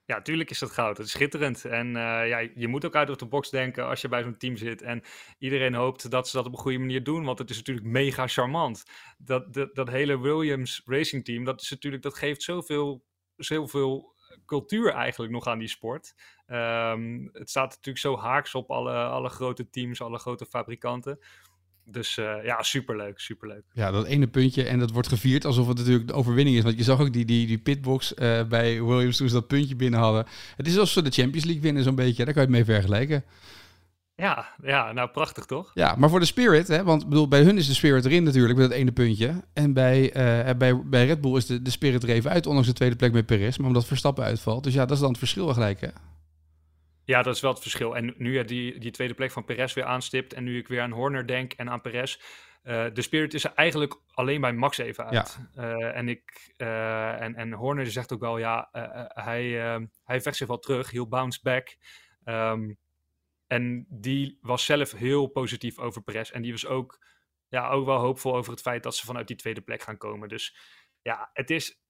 Ja, 0.04 0.22
tuurlijk 0.22 0.50
is 0.50 0.58
dat 0.58 0.70
goud. 0.70 0.96
Het 0.96 1.06
is 1.06 1.12
schitterend. 1.12 1.64
En 1.64 1.86
uh, 1.86 1.92
ja, 2.28 2.48
je 2.54 2.68
moet 2.68 2.84
ook 2.84 2.94
uit 2.94 3.18
de 3.18 3.26
box 3.26 3.50
denken 3.50 3.86
als 3.86 4.00
je 4.00 4.08
bij 4.08 4.22
zo'n 4.22 4.36
team 4.36 4.56
zit. 4.56 4.82
En 4.82 5.02
iedereen 5.38 5.74
hoopt 5.74 6.10
dat 6.10 6.28
ze 6.28 6.36
dat 6.36 6.46
op 6.46 6.52
een 6.52 6.58
goede 6.58 6.78
manier 6.78 7.02
doen. 7.02 7.24
Want 7.24 7.38
het 7.38 7.50
is 7.50 7.56
natuurlijk 7.56 7.86
mega 7.86 8.26
charmant. 8.26 8.84
Dat, 9.18 9.54
dat, 9.54 9.74
dat 9.74 9.88
hele 9.88 10.20
Williams 10.20 10.82
Racing 10.84 11.24
Team, 11.24 11.44
dat, 11.44 11.60
is 11.60 11.70
natuurlijk, 11.70 12.02
dat 12.02 12.14
geeft 12.14 12.42
zoveel, 12.42 13.04
zoveel 13.36 14.15
cultuur 14.46 14.92
eigenlijk 14.92 15.32
nog 15.32 15.46
aan 15.46 15.58
die 15.58 15.68
sport. 15.68 16.14
Um, 16.48 17.30
het 17.32 17.50
staat 17.50 17.68
natuurlijk 17.70 17.98
zo 17.98 18.18
haaks 18.18 18.54
op 18.54 18.70
alle, 18.70 18.94
alle 18.94 19.28
grote 19.28 19.70
teams, 19.70 20.00
alle 20.00 20.18
grote 20.18 20.46
fabrikanten. 20.46 21.18
Dus 21.88 22.16
uh, 22.16 22.44
ja, 22.44 22.62
superleuk, 22.62 23.18
superleuk. 23.18 23.62
Ja, 23.72 23.90
dat 23.90 24.06
ene 24.06 24.26
puntje 24.26 24.64
en 24.64 24.78
dat 24.78 24.90
wordt 24.90 25.08
gevierd 25.08 25.44
alsof 25.44 25.68
het 25.68 25.76
natuurlijk 25.76 26.06
de 26.06 26.14
overwinning 26.14 26.56
is. 26.56 26.62
Want 26.62 26.78
je 26.78 26.84
zag 26.84 27.00
ook 27.00 27.12
die, 27.12 27.24
die, 27.24 27.46
die 27.46 27.58
pitbox 27.58 28.12
uh, 28.12 28.44
bij 28.44 28.82
Williams 28.82 29.16
toen 29.16 29.28
ze 29.28 29.34
dat 29.34 29.46
puntje 29.46 29.76
binnen 29.76 30.00
hadden. 30.00 30.26
Het 30.56 30.66
is 30.66 30.78
alsof 30.78 30.88
ze 30.88 31.02
de 31.02 31.10
Champions 31.10 31.44
League 31.44 31.62
winnen 31.62 31.82
zo'n 31.82 31.94
beetje. 31.94 32.24
Daar 32.24 32.34
kan 32.34 32.42
je 32.42 32.48
het 32.48 32.66
mee 32.66 32.76
vergelijken. 32.76 33.24
Ja, 34.16 34.54
ja, 34.62 34.92
nou 34.92 35.08
prachtig 35.08 35.44
toch? 35.44 35.70
Ja, 35.74 35.94
maar 35.96 36.08
voor 36.08 36.20
de 36.20 36.26
Spirit, 36.26 36.68
hè, 36.68 36.84
want 36.84 37.08
bedoel, 37.08 37.28
bij 37.28 37.42
hun 37.42 37.56
is 37.56 37.66
de 37.66 37.74
Spirit 37.74 38.04
erin 38.04 38.24
natuurlijk 38.24 38.58
met 38.58 38.68
dat 38.68 38.78
ene 38.78 38.92
puntje. 38.92 39.44
En 39.52 39.72
bij, 39.72 40.16
uh, 40.48 40.56
bij, 40.56 40.82
bij 40.86 41.06
Red 41.06 41.20
Bull 41.20 41.36
is 41.36 41.46
de, 41.46 41.62
de 41.62 41.70
Spirit 41.70 42.02
er 42.02 42.08
even 42.08 42.30
uit, 42.30 42.46
ondanks 42.46 42.68
de 42.68 42.74
tweede 42.74 42.96
plek 42.96 43.12
met 43.12 43.26
Perez. 43.26 43.56
Maar 43.56 43.66
omdat 43.66 43.86
Verstappen 43.86 44.24
uitvalt. 44.24 44.64
Dus 44.64 44.74
ja, 44.74 44.80
dat 44.80 44.90
is 44.90 44.98
dan 44.98 45.08
het 45.08 45.18
verschil 45.18 45.48
gelijk 45.48 45.80
hè? 45.80 45.88
Ja, 47.04 47.22
dat 47.22 47.34
is 47.34 47.40
wel 47.40 47.50
het 47.50 47.60
verschil. 47.60 47.96
En 47.96 48.14
nu 48.16 48.36
je 48.36 48.44
die, 48.44 48.78
die 48.78 48.90
tweede 48.90 49.14
plek 49.14 49.30
van 49.30 49.44
Perez 49.44 49.74
weer 49.74 49.84
aanstipt 49.84 50.32
en 50.32 50.44
nu 50.44 50.58
ik 50.58 50.68
weer 50.68 50.80
aan 50.80 50.92
Horner 50.92 51.26
denk 51.26 51.52
en 51.52 51.70
aan 51.70 51.80
Perez. 51.80 52.18
Uh, 52.64 52.84
de 52.92 53.02
Spirit 53.02 53.34
is 53.34 53.44
er 53.44 53.52
eigenlijk 53.54 54.00
alleen 54.10 54.40
bij 54.40 54.52
Max 54.52 54.78
even 54.78 55.04
uit. 55.04 55.38
Ja. 55.54 55.62
Uh, 55.62 55.96
en, 55.96 56.08
ik, 56.08 56.54
en, 56.56 57.34
en 57.34 57.52
Horner 57.52 57.86
zegt 57.86 58.12
ook 58.12 58.20
wel, 58.20 58.38
ja, 58.38 58.68
hij, 59.08 59.44
hij 60.04 60.20
vecht 60.20 60.36
zich 60.36 60.46
wel 60.46 60.58
terug. 60.58 60.90
He'll 60.90 61.08
bounce 61.08 61.40
back. 61.42 61.76
Um, 62.24 62.76
en 63.46 63.86
die 63.88 64.38
was 64.40 64.64
zelf 64.64 64.92
heel 64.92 65.26
positief 65.26 65.78
over 65.78 66.02
Perez. 66.02 66.30
En 66.30 66.42
die 66.42 66.52
was 66.52 66.66
ook, 66.66 67.04
ja, 67.48 67.68
ook 67.68 67.86
wel 67.86 67.98
hoopvol 67.98 68.36
over 68.36 68.52
het 68.52 68.60
feit 68.60 68.82
dat 68.82 68.96
ze 68.96 69.06
vanuit 69.06 69.26
die 69.26 69.36
tweede 69.36 69.60
plek 69.60 69.82
gaan 69.82 69.96
komen. 69.96 70.28
Dus 70.28 70.56
ja, 71.02 71.30
het 71.32 71.50
is. 71.50 71.80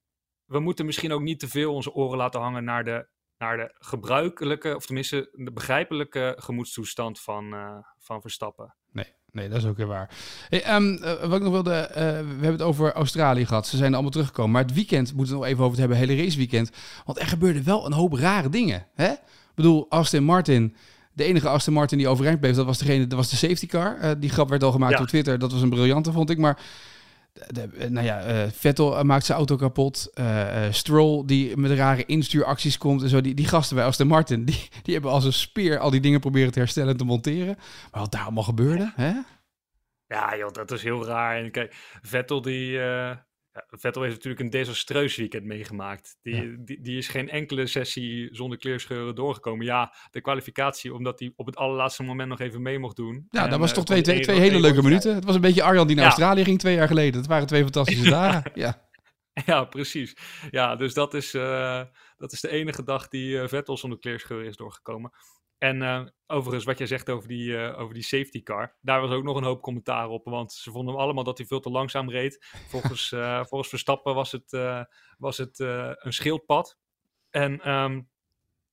We 0.44 0.60
moeten 0.60 0.86
misschien 0.86 1.12
ook 1.12 1.20
niet 1.22 1.40
te 1.40 1.48
veel 1.48 1.74
onze 1.74 1.92
oren 1.92 2.18
laten 2.18 2.40
hangen 2.40 2.64
naar 2.64 2.84
de, 2.84 3.08
naar 3.38 3.56
de 3.56 3.74
gebruikelijke, 3.78 4.74
of 4.76 4.86
tenminste 4.86 5.30
de 5.32 5.52
begrijpelijke 5.52 6.34
gemoedstoestand 6.38 7.20
van, 7.20 7.54
uh, 7.54 7.76
van 7.98 8.20
Verstappen. 8.20 8.74
Nee, 8.92 9.14
nee, 9.30 9.48
dat 9.48 9.58
is 9.58 9.66
ook 9.66 9.76
weer 9.76 9.86
waar. 9.86 10.10
Um, 10.50 10.92
uh, 10.92 11.24
wat 11.24 11.36
ik 11.36 11.42
nog 11.42 11.52
wilde, 11.52 11.88
uh, 11.88 11.94
we 11.94 12.02
hebben 12.02 12.52
het 12.52 12.62
over 12.62 12.92
Australië 12.92 13.46
gehad. 13.46 13.66
Ze 13.66 13.76
zijn 13.76 13.92
allemaal 13.92 14.10
teruggekomen. 14.10 14.52
Maar 14.52 14.62
het 14.62 14.74
weekend 14.74 15.14
moeten 15.14 15.34
we 15.34 15.40
nog 15.40 15.48
even 15.48 15.64
over 15.64 15.78
het 15.78 15.88
hebben, 15.88 16.08
hele 16.08 16.22
raceweekend. 16.22 16.70
Want 17.04 17.18
er 17.18 17.26
gebeurde 17.26 17.62
wel 17.62 17.86
een 17.86 17.92
hoop 17.92 18.12
rare 18.12 18.48
dingen. 18.48 18.86
Hè? 18.94 19.10
Ik 19.12 19.54
bedoel, 19.54 19.90
Aston 19.90 20.24
Martin 20.24 20.76
de 21.16 21.24
enige 21.24 21.48
Aston 21.48 21.74
Martin 21.74 21.98
die 21.98 22.08
overeind 22.08 22.40
bleef, 22.40 22.54
dat 22.54 22.66
was, 22.66 22.78
degene, 22.78 23.06
dat 23.06 23.18
was 23.18 23.30
de 23.30 23.36
safety 23.36 23.66
car. 23.66 23.98
Uh, 24.02 24.10
die 24.18 24.30
grap 24.30 24.48
werd 24.48 24.62
al 24.62 24.72
gemaakt 24.72 24.92
ja. 24.92 25.00
op 25.00 25.06
Twitter. 25.06 25.38
Dat 25.38 25.52
was 25.52 25.62
een 25.62 25.70
briljante, 25.70 26.12
vond 26.12 26.30
ik. 26.30 26.38
Maar 26.38 26.58
de, 27.32 27.68
de, 27.78 27.90
nou 27.90 28.06
ja, 28.06 28.44
uh, 28.44 28.50
Vettel 28.52 29.04
maakt 29.04 29.24
zijn 29.24 29.38
auto 29.38 29.56
kapot. 29.56 30.10
Uh, 30.14 30.66
Stroll, 30.70 31.22
die 31.26 31.56
met 31.56 31.70
rare 31.70 32.04
instuuracties 32.04 32.78
komt 32.78 33.02
en 33.02 33.08
zo. 33.08 33.20
Die, 33.20 33.34
die 33.34 33.46
gasten 33.46 33.76
bij 33.76 33.84
Aston 33.84 34.06
Martin, 34.06 34.44
die, 34.50 34.68
die 34.82 34.94
hebben 34.94 35.10
als 35.10 35.24
een 35.24 35.32
speer 35.32 35.78
al 35.78 35.90
die 35.90 36.00
dingen 36.00 36.20
proberen 36.20 36.52
te 36.52 36.58
herstellen 36.58 36.90
en 36.90 36.96
te 36.96 37.04
monteren. 37.04 37.56
Maar 37.92 38.00
wat 38.00 38.12
daar 38.12 38.22
allemaal 38.22 38.42
gebeurde, 38.42 38.92
hè? 38.96 39.12
Ja, 40.06 40.36
joh, 40.36 40.52
dat 40.52 40.70
is 40.70 40.82
heel 40.82 41.06
raar. 41.06 41.36
En 41.36 41.50
kijk, 41.50 41.74
Vettel 42.02 42.42
die... 42.42 42.78
Ja, 43.56 43.64
Vettel 43.78 44.02
heeft 44.02 44.14
natuurlijk 44.14 44.42
een 44.42 44.50
desastreus 44.50 45.16
weekend 45.16 45.44
meegemaakt. 45.44 46.18
Die, 46.22 46.34
ja. 46.34 46.56
die, 46.58 46.80
die, 46.80 46.96
is 46.98 47.08
geen 47.08 47.28
enkele 47.28 47.66
sessie 47.66 48.28
zonder 48.34 48.58
kleerscheuren 48.58 49.14
doorgekomen. 49.14 49.66
Ja, 49.66 49.94
de 50.10 50.20
kwalificatie, 50.20 50.94
omdat 50.94 51.18
hij 51.18 51.32
op 51.36 51.46
het 51.46 51.56
allerlaatste 51.56 52.02
moment 52.02 52.28
nog 52.28 52.40
even 52.40 52.62
mee 52.62 52.78
mocht 52.78 52.96
doen. 52.96 53.26
Ja, 53.30 53.44
en, 53.44 53.50
dat 53.50 53.58
was 53.58 53.72
toch 53.72 53.84
twee, 53.84 54.02
twee, 54.02 54.20
twee 54.20 54.40
hele 54.40 54.60
leuke 54.60 54.82
minuten. 54.82 55.14
Het 55.14 55.24
was 55.24 55.34
een 55.34 55.40
beetje 55.40 55.62
Arjan 55.62 55.86
die 55.86 55.96
naar 55.96 56.04
ja. 56.04 56.10
Australië 56.10 56.44
ging 56.44 56.58
twee 56.58 56.74
jaar 56.74 56.86
geleden. 56.86 57.20
Het 57.20 57.28
waren 57.28 57.46
twee 57.46 57.62
fantastische 57.70 58.10
dagen. 58.10 58.50
Ja. 58.54 58.84
Ja, 59.46 59.64
precies. 59.64 60.16
Ja, 60.50 60.76
dus 60.76 60.94
dat 60.94 61.14
is, 61.14 61.34
uh, 61.34 61.82
dat 62.16 62.32
is 62.32 62.40
de 62.40 62.48
enige 62.48 62.82
dag 62.82 63.08
die 63.08 63.34
uh, 63.34 63.48
Vettel 63.48 63.76
zonder 63.76 63.98
kleerscheuren 63.98 64.46
is 64.46 64.56
doorgekomen. 64.56 65.10
En 65.58 65.82
uh, 65.82 66.06
overigens, 66.26 66.64
wat 66.64 66.78
jij 66.78 66.86
zegt 66.86 67.10
over 67.10 67.28
die, 67.28 67.48
uh, 67.48 67.78
over 67.78 67.94
die 67.94 68.02
safety 68.02 68.42
car, 68.42 68.76
daar 68.80 69.00
was 69.00 69.10
ook 69.10 69.24
nog 69.24 69.36
een 69.36 69.44
hoop 69.44 69.62
commentaar 69.62 70.08
op. 70.08 70.24
Want 70.24 70.52
ze 70.52 70.70
vonden 70.70 70.94
hem 70.94 71.02
allemaal 71.02 71.24
dat 71.24 71.38
hij 71.38 71.46
veel 71.46 71.60
te 71.60 71.70
langzaam 71.70 72.10
reed. 72.10 72.46
Volgens, 72.68 73.12
uh, 73.12 73.44
volgens 73.44 73.68
Verstappen 73.68 74.14
was 74.14 74.32
het, 74.32 74.50
was 75.18 75.36
het 75.36 75.58
een 75.58 76.12
schildpad. 76.12 76.78
En 77.30 77.70
um, 77.70 78.08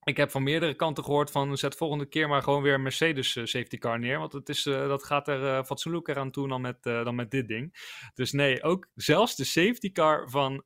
ik 0.03 0.17
heb 0.17 0.31
van 0.31 0.43
meerdere 0.43 0.73
kanten 0.73 1.03
gehoord 1.03 1.31
van 1.31 1.57
zet 1.57 1.75
volgende 1.75 2.05
keer 2.05 2.27
maar 2.27 2.41
gewoon 2.41 2.61
weer 2.61 2.73
een 2.73 2.81
Mercedes 2.81 3.35
uh, 3.35 3.45
safety 3.45 3.77
car 3.77 3.99
neer. 3.99 4.19
Want 4.19 4.33
het 4.33 4.49
is, 4.49 4.65
uh, 4.65 4.87
dat 4.87 5.03
gaat 5.03 5.27
er 5.27 5.41
uh, 5.41 5.63
fatsoenlijker 5.63 6.17
aan 6.17 6.31
toe 6.31 6.47
dan 6.47 6.61
met, 6.61 6.83
dan 6.83 7.15
met 7.15 7.31
dit 7.31 7.47
ding. 7.47 7.73
Dus 8.13 8.31
nee, 8.31 8.63
ook 8.63 8.87
zelfs 8.95 9.35
de 9.35 9.43
safety 9.43 9.91
car 9.91 10.29
van, 10.29 10.63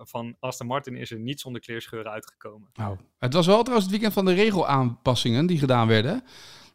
van 0.00 0.36
Aston 0.38 0.66
Martin 0.66 0.96
is 0.96 1.10
er 1.10 1.18
niet 1.18 1.40
zonder 1.40 1.60
kleerscheuren 1.60 2.12
uitgekomen. 2.12 2.70
Nou, 2.74 2.96
het 3.18 3.32
was 3.32 3.46
wel 3.46 3.58
trouwens 3.58 3.82
het 3.82 3.90
weekend 3.90 4.12
van 4.12 4.24
de 4.24 4.34
regelaanpassingen 4.34 5.46
die 5.46 5.58
gedaan 5.58 5.88
werden. 5.88 6.24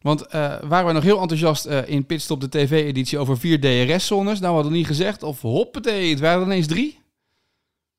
Want 0.00 0.26
waren 0.30 0.86
we 0.86 0.92
nog 0.92 1.02
heel 1.02 1.20
enthousiast 1.20 1.66
in 1.66 2.06
Pitstop 2.06 2.40
de 2.40 2.48
TV-editie 2.48 3.18
over 3.18 3.38
vier 3.38 3.60
DRS-zones. 3.60 4.40
Nou, 4.40 4.54
hadden 4.54 4.72
we 4.72 4.78
niet 4.78 4.86
gezegd. 4.86 5.22
Of 5.22 5.40
hoppatee, 5.40 6.10
het 6.10 6.20
waren 6.20 6.40
er 6.40 6.46
ineens 6.46 6.66
drie. 6.66 7.02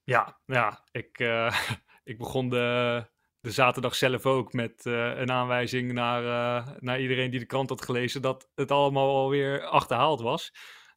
Ja, 0.04 0.40
ja 0.46 0.84
ik, 0.92 1.20
ik 2.12 2.18
begon 2.18 2.50
de 2.50 3.06
de 3.42 3.52
zaterdag 3.52 3.96
zelf 3.96 4.26
ook 4.26 4.54
met 4.54 4.86
uh, 4.86 5.18
een 5.18 5.32
aanwijzing 5.32 5.94
naar, 5.94 6.24
uh, 6.24 6.74
naar 6.80 7.02
iedereen 7.02 7.32
die 7.32 7.40
de 7.40 7.46
krant 7.46 7.70
had 7.70 7.82
gelezen 7.82 8.22
dat 8.22 8.50
het 8.56 8.72
allemaal 8.72 9.16
alweer 9.16 9.66
achterhaald 9.66 10.22
was. 10.22 10.52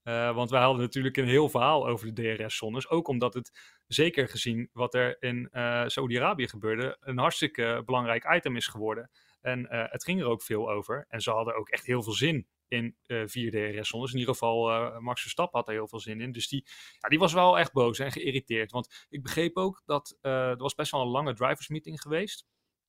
Uh, 0.05 0.35
want 0.35 0.50
wij 0.50 0.61
hadden 0.61 0.83
natuurlijk 0.83 1.16
een 1.16 1.29
heel 1.29 1.48
verhaal 1.48 1.87
over 1.87 2.14
de 2.14 2.37
DRS-zones. 2.37 2.88
Ook 2.88 3.09
omdat 3.09 3.35
het, 3.35 3.79
zeker 3.87 4.29
gezien 4.29 4.68
wat 4.72 4.94
er 4.94 5.22
in 5.22 5.48
Saudi-Arabië 5.87 6.48
gebeurde, 6.48 6.96
een 7.00 7.18
hartstikke 7.18 7.83
belangrijk 7.85 8.35
item 8.35 8.57
is 8.57 8.66
geworden. 8.66 9.11
En 9.40 9.66
het 9.68 10.05
ging 10.05 10.20
er 10.20 10.26
ook 10.26 10.42
veel 10.42 10.70
over. 10.70 11.05
En 11.09 11.20
ze 11.20 11.31
hadden 11.31 11.55
ook 11.55 11.68
echt 11.68 11.87
heel 11.87 12.03
veel 12.03 12.12
zin 12.12 12.46
in 12.70 12.96
uh, 13.06 13.22
vier 13.26 13.50
DRS-zones. 13.50 14.12
In 14.12 14.18
ieder 14.18 14.35
geval, 14.35 14.70
uh, 14.70 14.98
Max 14.98 15.20
Verstappen 15.20 15.59
had 15.59 15.68
er 15.68 15.74
heel 15.74 15.88
veel 15.88 16.00
zin 16.00 16.20
in. 16.20 16.33
Dus 16.33 16.48
die, 16.48 16.66
ja, 16.98 17.09
die 17.09 17.18
was 17.18 17.33
wel 17.33 17.59
echt 17.59 17.72
boos 17.72 17.98
en 17.98 18.12
geïrriteerd. 18.12 18.70
Want 18.70 19.06
ik 19.09 19.22
begreep 19.22 19.56
ook 19.56 19.83
dat 19.85 20.18
uh, 20.22 20.33
er 20.33 20.56
was 20.56 20.74
best 20.74 20.92
wel 20.92 21.00
een 21.00 21.09
lange 21.09 21.35
drivers 21.35 21.68
meeting 21.68 22.00
geweest 22.00 22.46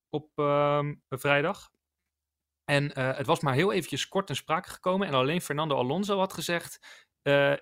op 0.09 0.29
ehm, 0.35 0.93
vrijdag. 1.09 1.69
En 2.63 2.99
het 2.99 3.25
was 3.25 3.39
maar 3.39 3.53
heel 3.53 3.71
eventjes 3.71 4.07
kort 4.07 4.29
in 4.29 4.35
sprake 4.35 4.69
gekomen. 4.69 5.07
En 5.07 5.13
alleen 5.13 5.41
Fernando 5.41 5.75
Alonso 5.75 6.17
had 6.17 6.33
gezegd, 6.33 6.79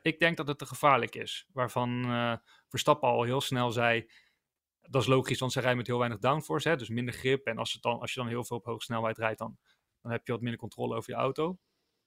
ik 0.01 0.19
denk 0.19 0.38
dat 0.38 0.47
het 0.47 0.58
te 0.58 0.65
gevaarlijk 0.65 1.15
is. 1.15 1.47
Waarvan 1.53 2.03
Verstappen 2.67 3.10
al 3.10 3.23
heel 3.23 3.41
snel 3.41 3.71
zei, 3.71 4.10
dat 4.89 5.01
is 5.01 5.08
logisch, 5.08 5.39
want 5.39 5.51
ze 5.51 5.60
rijden 5.60 5.77
met 5.77 5.88
heel 5.88 5.97
weinig 5.97 6.19
downforce, 6.19 6.69
hè, 6.69 6.75
dus 6.75 6.89
minder 6.89 7.13
grip. 7.13 7.45
En 7.45 7.58
als, 7.58 7.73
het 7.73 7.82
dan, 7.82 7.99
als 7.99 8.13
je 8.13 8.19
dan 8.19 8.29
heel 8.29 8.43
veel 8.43 8.58
op 8.58 8.65
hoge 8.65 8.84
snelheid 8.84 9.17
rijdt, 9.17 9.39
dan, 9.39 9.58
dan 10.01 10.12
heb 10.12 10.25
je 10.25 10.32
wat 10.32 10.41
minder 10.41 10.60
controle 10.60 10.95
over 10.95 11.12
je 11.12 11.19
auto. 11.19 11.58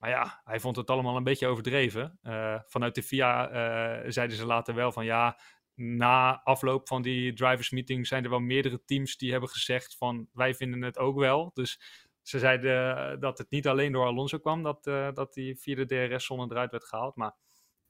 Maar 0.03 0.11
ja, 0.11 0.41
hij 0.43 0.59
vond 0.59 0.75
het 0.75 0.89
allemaal 0.89 1.17
een 1.17 1.23
beetje 1.23 1.47
overdreven. 1.47 2.19
Uh, 2.23 2.59
vanuit 2.65 2.95
de 2.95 3.03
FIA 3.03 3.47
uh, 3.47 4.11
zeiden 4.11 4.37
ze 4.37 4.45
later 4.45 4.75
wel 4.75 4.91
van 4.91 5.05
ja, 5.05 5.39
na 5.75 6.41
afloop 6.43 6.87
van 6.87 7.01
die 7.01 7.33
drivers 7.33 7.69
meeting 7.69 8.07
zijn 8.07 8.23
er 8.23 8.29
wel 8.29 8.39
meerdere 8.39 8.83
teams 8.85 9.17
die 9.17 9.31
hebben 9.31 9.49
gezegd 9.49 9.97
van 9.97 10.27
wij 10.33 10.53
vinden 10.55 10.81
het 10.81 10.97
ook 10.97 11.17
wel. 11.17 11.51
Dus 11.53 11.81
ze 12.21 12.39
zeiden 12.39 13.19
dat 13.19 13.37
het 13.37 13.49
niet 13.49 13.67
alleen 13.67 13.91
door 13.91 14.05
Alonso 14.05 14.39
kwam 14.39 14.63
dat, 14.63 14.83
dat 15.15 15.33
die 15.33 15.55
vierde 15.59 15.85
DRS-zone 15.85 16.47
eruit 16.49 16.71
werd 16.71 16.85
gehaald. 16.85 17.15
Maar 17.15 17.35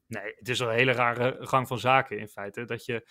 nee, 0.07 0.33
het 0.35 0.49
is 0.49 0.59
een 0.59 0.69
hele 0.69 0.91
rare 0.91 1.37
gang 1.39 1.67
van 1.67 1.79
zaken 1.79 2.19
in 2.19 2.27
feite. 2.27 2.65
Dat 2.65 2.85
je 2.85 3.07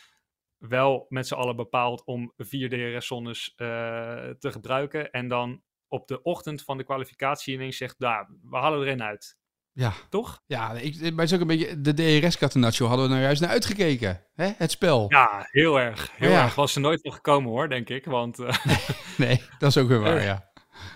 wel 0.57 1.07
met 1.09 1.27
z'n 1.27 1.35
allen 1.35 1.57
bepaalt 1.57 2.05
om 2.05 2.33
vier 2.37 2.69
DRS-zones 2.69 3.53
te 3.57 4.37
gebruiken 4.51 5.11
en 5.11 5.29
dan 5.29 5.63
op 5.93 6.09
de 6.09 6.23
ochtend 6.23 6.63
van 6.63 6.77
de 6.77 6.85
kwalificatie 6.85 7.55
ineens 7.55 7.77
zegt, 7.77 7.95
daar, 7.99 8.29
we 8.51 8.57
halen 8.57 8.81
er 8.81 8.93
een 8.93 9.03
uit. 9.03 9.37
Ja. 9.73 9.93
Toch? 10.09 10.43
Ja, 10.47 10.73
ik, 10.73 11.01
maar 11.01 11.11
het 11.11 11.21
is 11.21 11.35
ook 11.35 11.41
een 11.41 11.47
beetje, 11.47 11.81
de 11.81 11.95
DRS 11.95 12.39
Catenaccio 12.39 12.87
hadden 12.87 13.05
we 13.05 13.11
nou 13.11 13.25
juist 13.25 13.41
naar 13.41 13.51
uitgekeken. 13.51 14.27
Hè? 14.35 14.53
Het 14.57 14.71
spel. 14.71 15.05
Ja, 15.09 15.49
heel 15.51 15.81
erg. 15.81 16.11
Heel 16.15 16.31
ja. 16.31 16.43
erg. 16.43 16.55
Was 16.55 16.75
er 16.75 16.81
nooit 16.81 17.01
van 17.01 17.13
gekomen 17.13 17.51
hoor, 17.51 17.69
denk 17.69 17.89
ik. 17.89 18.05
Want, 18.05 18.39
uh... 18.39 18.49
nee, 19.19 19.43
dat 19.59 19.69
is 19.69 19.77
ook 19.77 19.89
weer 19.89 20.01
waar, 20.01 20.23
ja. 20.33 20.51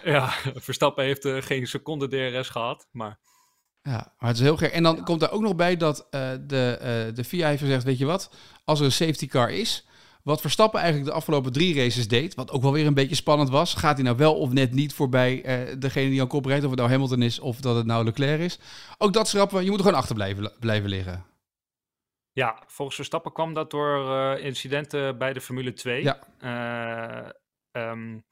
Ja, 0.04 0.28
Verstappen 0.54 1.04
heeft 1.04 1.24
uh, 1.24 1.42
geen 1.42 1.66
seconde 1.66 2.08
DRS 2.08 2.48
gehad, 2.48 2.88
maar... 2.90 3.18
Ja, 3.82 4.14
maar 4.18 4.28
het 4.28 4.38
is 4.38 4.42
heel 4.42 4.56
gek. 4.56 4.72
En 4.72 4.82
dan 4.82 5.04
komt 5.04 5.22
er 5.22 5.30
ook 5.30 5.40
nog 5.40 5.56
bij 5.56 5.76
dat 5.76 5.98
uh, 6.10 6.30
de, 6.40 7.10
de 7.14 7.24
FIA 7.24 7.48
heeft 7.48 7.62
gezegd, 7.62 7.84
weet 7.84 7.98
je 7.98 8.04
wat, 8.04 8.34
als 8.64 8.78
er 8.78 8.84
een 8.84 8.92
safety 8.92 9.26
car 9.26 9.50
is, 9.50 9.88
wat 10.26 10.40
Verstappen 10.40 10.80
eigenlijk 10.80 11.10
de 11.10 11.16
afgelopen 11.16 11.52
drie 11.52 11.74
races 11.74 12.08
deed, 12.08 12.34
wat 12.34 12.50
ook 12.50 12.62
wel 12.62 12.72
weer 12.72 12.86
een 12.86 12.94
beetje 12.94 13.14
spannend 13.14 13.50
was, 13.50 13.74
gaat 13.74 13.94
hij 13.94 14.04
nou 14.04 14.16
wel 14.16 14.38
of 14.38 14.52
net 14.52 14.72
niet 14.72 14.94
voorbij 14.94 15.68
uh, 15.68 15.74
degene 15.78 16.10
die 16.10 16.20
aan 16.20 16.26
kop 16.26 16.44
rijdt, 16.44 16.64
of 16.64 16.70
het 16.70 16.78
nou 16.78 16.90
Hamilton 16.90 17.22
is 17.22 17.38
of 17.38 17.60
dat 17.60 17.76
het 17.76 17.86
nou 17.86 18.04
Leclerc 18.04 18.40
is. 18.40 18.58
Ook 18.98 19.12
dat 19.12 19.28
schrappen, 19.28 19.64
je 19.64 19.70
moet 19.70 19.78
er 19.78 19.84
gewoon 19.84 20.00
achter 20.00 20.14
blijven, 20.14 20.52
blijven 20.60 20.88
liggen. 20.88 21.26
Ja, 22.32 22.62
volgens 22.66 22.96
Verstappen 22.96 23.32
kwam 23.32 23.54
dat 23.54 23.70
door 23.70 23.98
uh, 23.98 24.44
incidenten 24.44 25.18
bij 25.18 25.32
de 25.32 25.40
Formule 25.40 25.72
2. 25.72 26.02
Ja. 26.02 26.18
Uh, 27.72 27.90
um, 27.90 28.24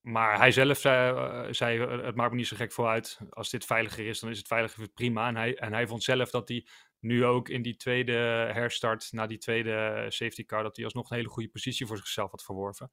maar 0.00 0.38
hij 0.38 0.50
zelf 0.50 0.78
zei, 0.78 1.54
zei, 1.54 1.80
het 2.02 2.14
maakt 2.14 2.30
me 2.30 2.36
niet 2.36 2.46
zo 2.46 2.56
gek 2.56 2.72
vooruit. 2.72 3.18
Als 3.30 3.50
dit 3.50 3.64
veiliger 3.64 4.06
is, 4.06 4.20
dan 4.20 4.30
is 4.30 4.38
het 4.38 4.46
veiliger 4.46 4.88
prima. 4.88 5.28
En 5.28 5.36
hij, 5.36 5.56
en 5.56 5.72
hij 5.72 5.86
vond 5.86 6.02
zelf 6.02 6.30
dat 6.30 6.48
hij 6.48 6.66
nu 7.00 7.24
ook 7.24 7.48
in 7.48 7.62
die 7.62 7.76
tweede 7.76 8.12
herstart, 8.52 9.12
na 9.12 9.26
die 9.26 9.38
tweede 9.38 10.06
safety 10.08 10.44
car, 10.44 10.62
dat 10.62 10.76
hij 10.76 10.84
alsnog 10.84 11.10
een 11.10 11.16
hele 11.16 11.28
goede 11.28 11.48
positie 11.48 11.86
voor 11.86 11.96
zichzelf 11.96 12.30
had 12.30 12.44
verworven. 12.44 12.90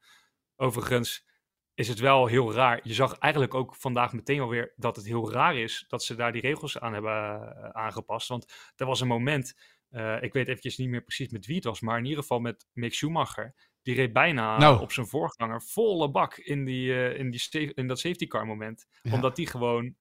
Overigens 0.55 1.25
is 1.73 1.87
het 1.87 1.99
wel 1.99 2.25
heel 2.25 2.53
raar. 2.53 2.79
Je 2.83 2.93
zag 2.93 3.17
eigenlijk 3.17 3.53
ook 3.53 3.75
vandaag 3.75 4.13
meteen 4.13 4.41
alweer 4.41 4.73
dat 4.75 4.95
het 4.95 5.05
heel 5.05 5.31
raar 5.31 5.57
is 5.57 5.85
dat 5.87 6.03
ze 6.03 6.15
daar 6.15 6.31
die 6.31 6.41
regels 6.41 6.79
aan 6.79 6.93
hebben 6.93 7.75
aangepast. 7.75 8.27
Want 8.27 8.53
er 8.75 8.85
was 8.85 9.01
een 9.01 9.07
moment, 9.07 9.57
uh, 9.91 10.21
ik 10.21 10.33
weet 10.33 10.47
eventjes 10.47 10.77
niet 10.77 10.89
meer 10.89 11.03
precies 11.03 11.29
met 11.29 11.45
wie 11.45 11.55
het 11.55 11.63
was, 11.65 11.79
maar 11.79 11.97
in 11.97 12.05
ieder 12.05 12.19
geval 12.19 12.39
met 12.39 12.67
Mick 12.73 12.93
Schumacher. 12.93 13.55
Die 13.81 13.95
reed 13.95 14.13
bijna 14.13 14.57
nou. 14.57 14.81
op 14.81 14.91
zijn 14.91 15.07
voorganger 15.07 15.61
volle 15.61 16.11
bak 16.11 16.37
in, 16.37 16.65
die, 16.65 16.87
uh, 16.87 17.19
in, 17.19 17.31
die 17.31 17.73
in 17.73 17.87
dat 17.87 17.99
safety 17.99 18.27
car 18.27 18.45
moment. 18.45 18.87
Ja. 19.01 19.13
Omdat 19.13 19.35
die 19.35 19.47
gewoon 19.47 19.95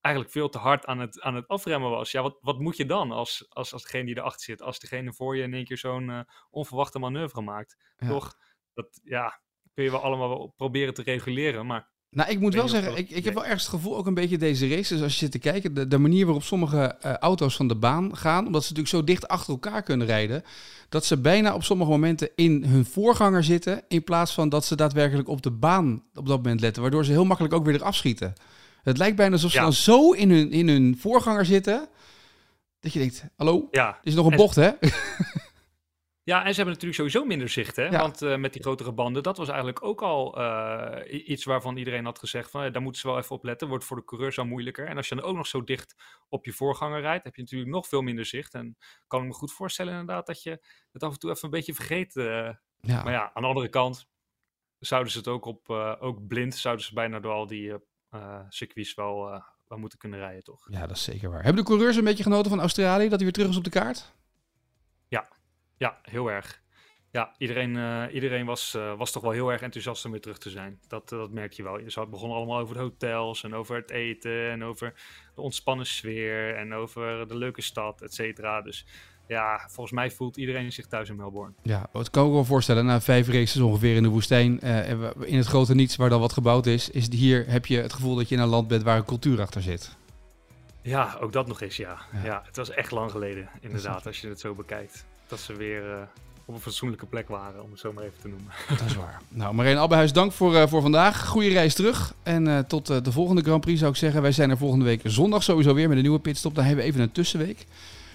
eigenlijk 0.00 0.34
veel 0.34 0.48
te 0.48 0.58
hard 0.58 0.86
aan 0.86 0.98
het, 0.98 1.20
aan 1.20 1.34
het 1.34 1.48
afremmen 1.48 1.90
was. 1.90 2.10
Ja, 2.10 2.22
wat, 2.22 2.38
wat 2.40 2.58
moet 2.58 2.76
je 2.76 2.86
dan 2.86 3.10
als, 3.10 3.46
als, 3.48 3.72
als 3.72 3.82
degene 3.82 4.04
die 4.04 4.18
erachter 4.18 4.44
zit? 4.44 4.62
Als 4.62 4.78
degene 4.78 5.12
voor 5.12 5.36
je 5.36 5.42
in 5.42 5.54
één 5.54 5.64
keer 5.64 5.78
zo'n 5.78 6.08
uh, 6.08 6.20
onverwachte 6.50 6.98
manoeuvre 6.98 7.40
maakt. 7.40 7.76
Ja. 7.96 8.08
Toch? 8.08 8.34
Dat, 8.74 9.00
ja, 9.02 9.40
kun 9.74 9.84
je 9.84 9.90
wel 9.90 10.02
allemaal 10.02 10.28
wel 10.28 10.52
proberen 10.56 10.94
te 10.94 11.02
reguleren, 11.02 11.66
maar... 11.66 11.88
Nou, 12.10 12.30
ik 12.30 12.40
moet 12.40 12.54
wel 12.54 12.68
zeggen, 12.68 12.96
ik, 12.96 13.10
ik 13.10 13.24
heb 13.24 13.34
wel 13.34 13.44
ergens 13.44 13.62
het 13.62 13.74
gevoel, 13.74 13.96
ook 13.96 14.06
een 14.06 14.14
beetje 14.14 14.38
deze 14.38 14.68
races, 14.68 15.02
als 15.02 15.12
je 15.12 15.18
zit 15.18 15.32
te 15.32 15.38
kijken, 15.38 15.74
de, 15.74 15.88
de 15.88 15.98
manier 15.98 16.24
waarop 16.24 16.42
sommige 16.42 16.78
eh, 16.78 17.14
auto's 17.14 17.56
van 17.56 17.68
de 17.68 17.76
baan 17.76 18.16
gaan, 18.16 18.46
omdat 18.46 18.64
ze 18.64 18.68
natuurlijk 18.68 18.96
zo 18.96 19.04
dicht 19.04 19.28
achter 19.28 19.52
elkaar 19.52 19.82
kunnen 19.82 20.06
rijden, 20.06 20.42
dat 20.88 21.04
ze 21.04 21.20
bijna 21.20 21.54
op 21.54 21.62
sommige 21.62 21.90
momenten 21.90 22.30
in 22.34 22.64
hun 22.64 22.84
voorganger 22.84 23.44
zitten, 23.44 23.82
in 23.88 24.04
plaats 24.04 24.34
van 24.34 24.48
dat 24.48 24.64
ze 24.64 24.76
daadwerkelijk 24.76 25.28
op 25.28 25.42
de 25.42 25.50
baan 25.50 26.04
op 26.14 26.26
dat 26.26 26.36
moment 26.36 26.60
letten, 26.60 26.82
waardoor 26.82 27.04
ze 27.04 27.10
heel 27.10 27.24
makkelijk 27.24 27.54
ook 27.54 27.64
weer 27.64 27.74
eraf 27.74 27.94
schieten. 27.94 28.34
Het 28.90 28.98
lijkt 28.98 29.16
bijna 29.16 29.32
alsof 29.32 29.50
ze 29.50 29.56
Ja. 29.56 29.62
dan 29.62 29.72
zo 29.72 30.12
in 30.12 30.30
hun, 30.30 30.50
in 30.52 30.68
hun 30.68 30.96
voorganger 30.98 31.44
zitten, 31.44 31.88
dat 32.80 32.92
je 32.92 32.98
denkt, 32.98 33.24
hallo, 33.36 33.68
Ja, 33.70 33.88
er 33.88 33.98
is 34.02 34.14
nog 34.14 34.26
een 34.26 34.32
En- 34.32 34.36
bocht 34.38 34.56
hè? 34.56 34.70
Ja, 36.22 36.38
en 36.44 36.48
ze 36.50 36.54
hebben 36.54 36.66
natuurlijk 36.74 36.94
sowieso 36.94 37.24
minder 37.24 37.48
zicht, 37.48 37.76
hè? 37.76 37.84
Ja. 37.84 37.98
Want 38.00 38.22
eh, 38.22 38.36
met 38.36 38.52
die 38.52 38.62
grotere 38.62 38.92
banden, 38.92 39.22
dat 39.22 39.36
was 39.36 39.48
eigenlijk 39.48 39.84
ook 39.84 40.02
al 40.02 40.38
eh, 40.38 41.28
iets 41.28 41.44
waarvan 41.44 41.76
iedereen 41.76 42.04
had 42.04 42.18
gezegd 42.18 42.50
van, 42.50 42.62
eh, 42.64 42.72
daar 42.72 42.82
moeten 42.82 43.00
ze 43.00 43.06
wel 43.08 43.18
even 43.18 43.36
op 43.36 43.44
letten, 43.44 43.68
wordt 43.68 43.84
voor 43.84 43.96
de 43.96 44.04
coureurs 44.04 44.38
al 44.38 44.44
moeilijker. 44.44 44.86
En 44.86 44.96
als 44.96 45.08
je 45.08 45.14
dan 45.14 45.24
ook 45.24 45.36
nog 45.36 45.46
zo 45.46 45.64
dicht 45.64 45.94
op 46.28 46.44
je 46.44 46.52
voorganger 46.52 47.00
rijdt, 47.00 47.24
heb 47.24 47.34
je 47.36 47.42
natuurlijk 47.42 47.70
nog 47.70 47.86
veel 47.88 48.02
minder 48.02 48.24
zicht. 48.24 48.54
En 48.54 48.76
kan 49.06 49.20
ik 49.20 49.26
me 49.26 49.32
goed 49.32 49.52
voorstellen 49.52 49.92
inderdaad 49.92 50.26
dat 50.26 50.42
je 50.42 50.50
het 50.92 51.02
af 51.02 51.12
en 51.12 51.18
toe 51.18 51.30
even 51.30 51.44
een 51.44 51.50
beetje 51.50 51.74
vergeet. 51.74 52.14
Maar 52.14 53.12
ja, 53.12 53.30
aan 53.34 53.42
de 53.42 53.48
andere 53.48 53.68
kant 53.68 54.08
zouden 54.78 55.12
ze 55.12 55.18
het 55.18 55.28
ook 55.28 55.44
op, 55.44 55.70
ook 56.00 56.26
blind, 56.26 56.54
zouden 56.56 56.84
ze 56.84 56.94
bijna 56.94 57.20
door 57.20 57.32
al 57.32 57.46
die 57.46 57.72
circuits 58.48 58.94
wel, 58.94 59.32
eh, 59.32 59.42
wel 59.68 59.78
moeten 59.78 59.98
kunnen 59.98 60.18
rijden, 60.18 60.44
toch? 60.44 60.66
ja, 60.70 60.86
dat 60.86 60.96
is 60.96 61.02
zeker 61.02 61.30
waar. 61.30 61.42
Hebben 61.42 61.62
de 61.62 61.68
coureurs 61.68 61.96
een 61.96 62.04
beetje 62.04 62.22
genoten 62.22 62.50
van 62.50 62.60
Australië, 62.60 63.02
dat 63.02 63.20
hij 63.20 63.22
weer 63.22 63.32
terug 63.32 63.48
is 63.48 63.56
op 63.56 63.64
de 63.64 63.70
kaart? 63.70 64.12
Ja, 65.80 65.98
heel 66.02 66.30
erg. 66.30 66.62
Ja, 67.10 67.34
iedereen, 67.38 67.76
eh, 67.76 68.14
iedereen 68.14 68.46
was, 68.46 68.74
eh, 68.74 68.96
was 68.96 69.12
toch 69.12 69.22
wel 69.22 69.32
heel 69.32 69.52
erg 69.52 69.62
enthousiast 69.62 70.04
om 70.04 70.10
weer 70.10 70.20
terug 70.20 70.38
te 70.38 70.50
zijn. 70.50 70.80
Dat, 70.88 71.12
eh, 71.12 71.18
dat 71.18 71.30
merk 71.30 71.52
je 71.52 71.62
wel. 71.62 71.90
Ze 71.90 72.06
begonnen 72.06 72.36
allemaal 72.36 72.58
over 72.58 72.74
de 72.74 72.80
hotels 72.80 73.44
en 73.44 73.54
over 73.54 73.76
het 73.76 73.90
eten 73.90 74.50
en 74.50 74.64
over 74.64 74.94
de 75.34 75.40
ontspannen 75.40 75.86
sfeer 75.86 76.56
en 76.56 76.74
over 76.74 77.28
de 77.28 77.36
leuke 77.36 77.62
stad, 77.62 78.02
et 78.02 78.14
cetera. 78.14 78.62
Dus 78.62 78.86
ja, 79.30 79.60
volgens 79.68 79.90
mij 79.96 80.10
voelt 80.10 80.36
iedereen 80.36 80.72
zich 80.72 80.86
thuis 80.86 81.08
in 81.08 81.16
Melbourne. 81.16 81.52
Ja, 81.62 81.86
dat 81.92 82.10
kan 82.10 82.22
ik 82.22 82.28
me 82.28 82.34
wel 82.34 82.44
voorstellen. 82.44 82.84
Na 82.86 83.00
vijf 83.00 83.28
races 83.28 83.56
ongeveer 83.60 83.96
in 83.96 84.02
de 84.02 84.08
woestijn, 84.08 84.60
en 84.60 85.00
we- 85.00 85.26
in 85.26 85.36
het 85.36 85.46
grote 85.46 85.74
niets 85.74 85.96
waar 85.96 86.08
dan 86.08 86.20
wat 86.20 86.32
gebouwd 86.32 86.66
is, 86.66 86.90
is 86.90 87.12
hier 87.12 87.44
heb 87.48 87.66
je 87.66 87.80
het 87.80 87.92
gevoel 87.92 88.14
dat 88.14 88.28
je 88.28 88.34
in 88.34 88.40
een 88.40 88.48
land 88.48 88.68
bent 88.68 88.82
waar 88.82 88.96
een 88.96 89.04
cultuur 89.04 89.40
achter 89.40 89.62
zit. 89.62 89.96
Ja, 90.82 91.16
ook 91.20 91.32
dat 91.32 91.46
nog 91.46 91.60
eens, 91.60 91.76
ja. 91.76 91.98
Ja. 92.12 92.24
Ja, 92.24 92.42
het 92.46 92.56
was 92.56 92.70
echt 92.70 92.90
lang 92.90 93.10
geleden, 93.10 93.48
inderdaad, 93.60 94.06
als 94.06 94.20
je 94.20 94.28
het 94.28 94.40
zo 94.40 94.54
bekijkt. 94.54 95.04
Dat 95.28 95.40
ze 95.40 95.54
weer 95.56 95.90
eh, 95.92 96.00
op 96.44 96.54
een 96.54 96.60
fatsoenlijke 96.60 97.06
plek 97.06 97.28
waren, 97.28 97.62
om 97.62 97.70
het 97.70 97.80
zo 97.80 97.92
maar 97.92 98.04
even 98.04 98.20
te 98.20 98.28
noemen. 98.28 98.52
Dat 98.78 98.80
is 98.86 98.94
waar. 98.94 99.20
Nou, 99.28 99.54
Marijn 99.54 99.78
Abbehuis, 99.78 100.12
dank 100.12 100.32
voor, 100.32 100.56
eh, 100.56 100.66
voor 100.68 100.82
vandaag. 100.82 101.26
Goede 101.26 101.48
reis 101.48 101.74
terug. 101.74 102.14
En 102.22 102.64
tot 102.66 102.86
de 103.04 103.12
volgende 103.12 103.42
Grand 103.42 103.60
Prix 103.60 103.78
zou 103.78 103.90
ik 103.90 103.96
zeggen. 103.96 104.22
Wij 104.22 104.32
zijn 104.32 104.50
er 104.50 104.56
volgende 104.58 104.84
week 104.84 105.00
zondag 105.04 105.42
sowieso 105.42 105.74
weer 105.74 105.88
met 105.88 105.96
een 105.96 106.02
nieuwe 106.02 106.18
pitstop. 106.18 106.54
Dan 106.54 106.64
hebben 106.64 106.84
we 106.84 106.90
even 106.90 107.02
een 107.02 107.12
tussenweek. 107.12 107.66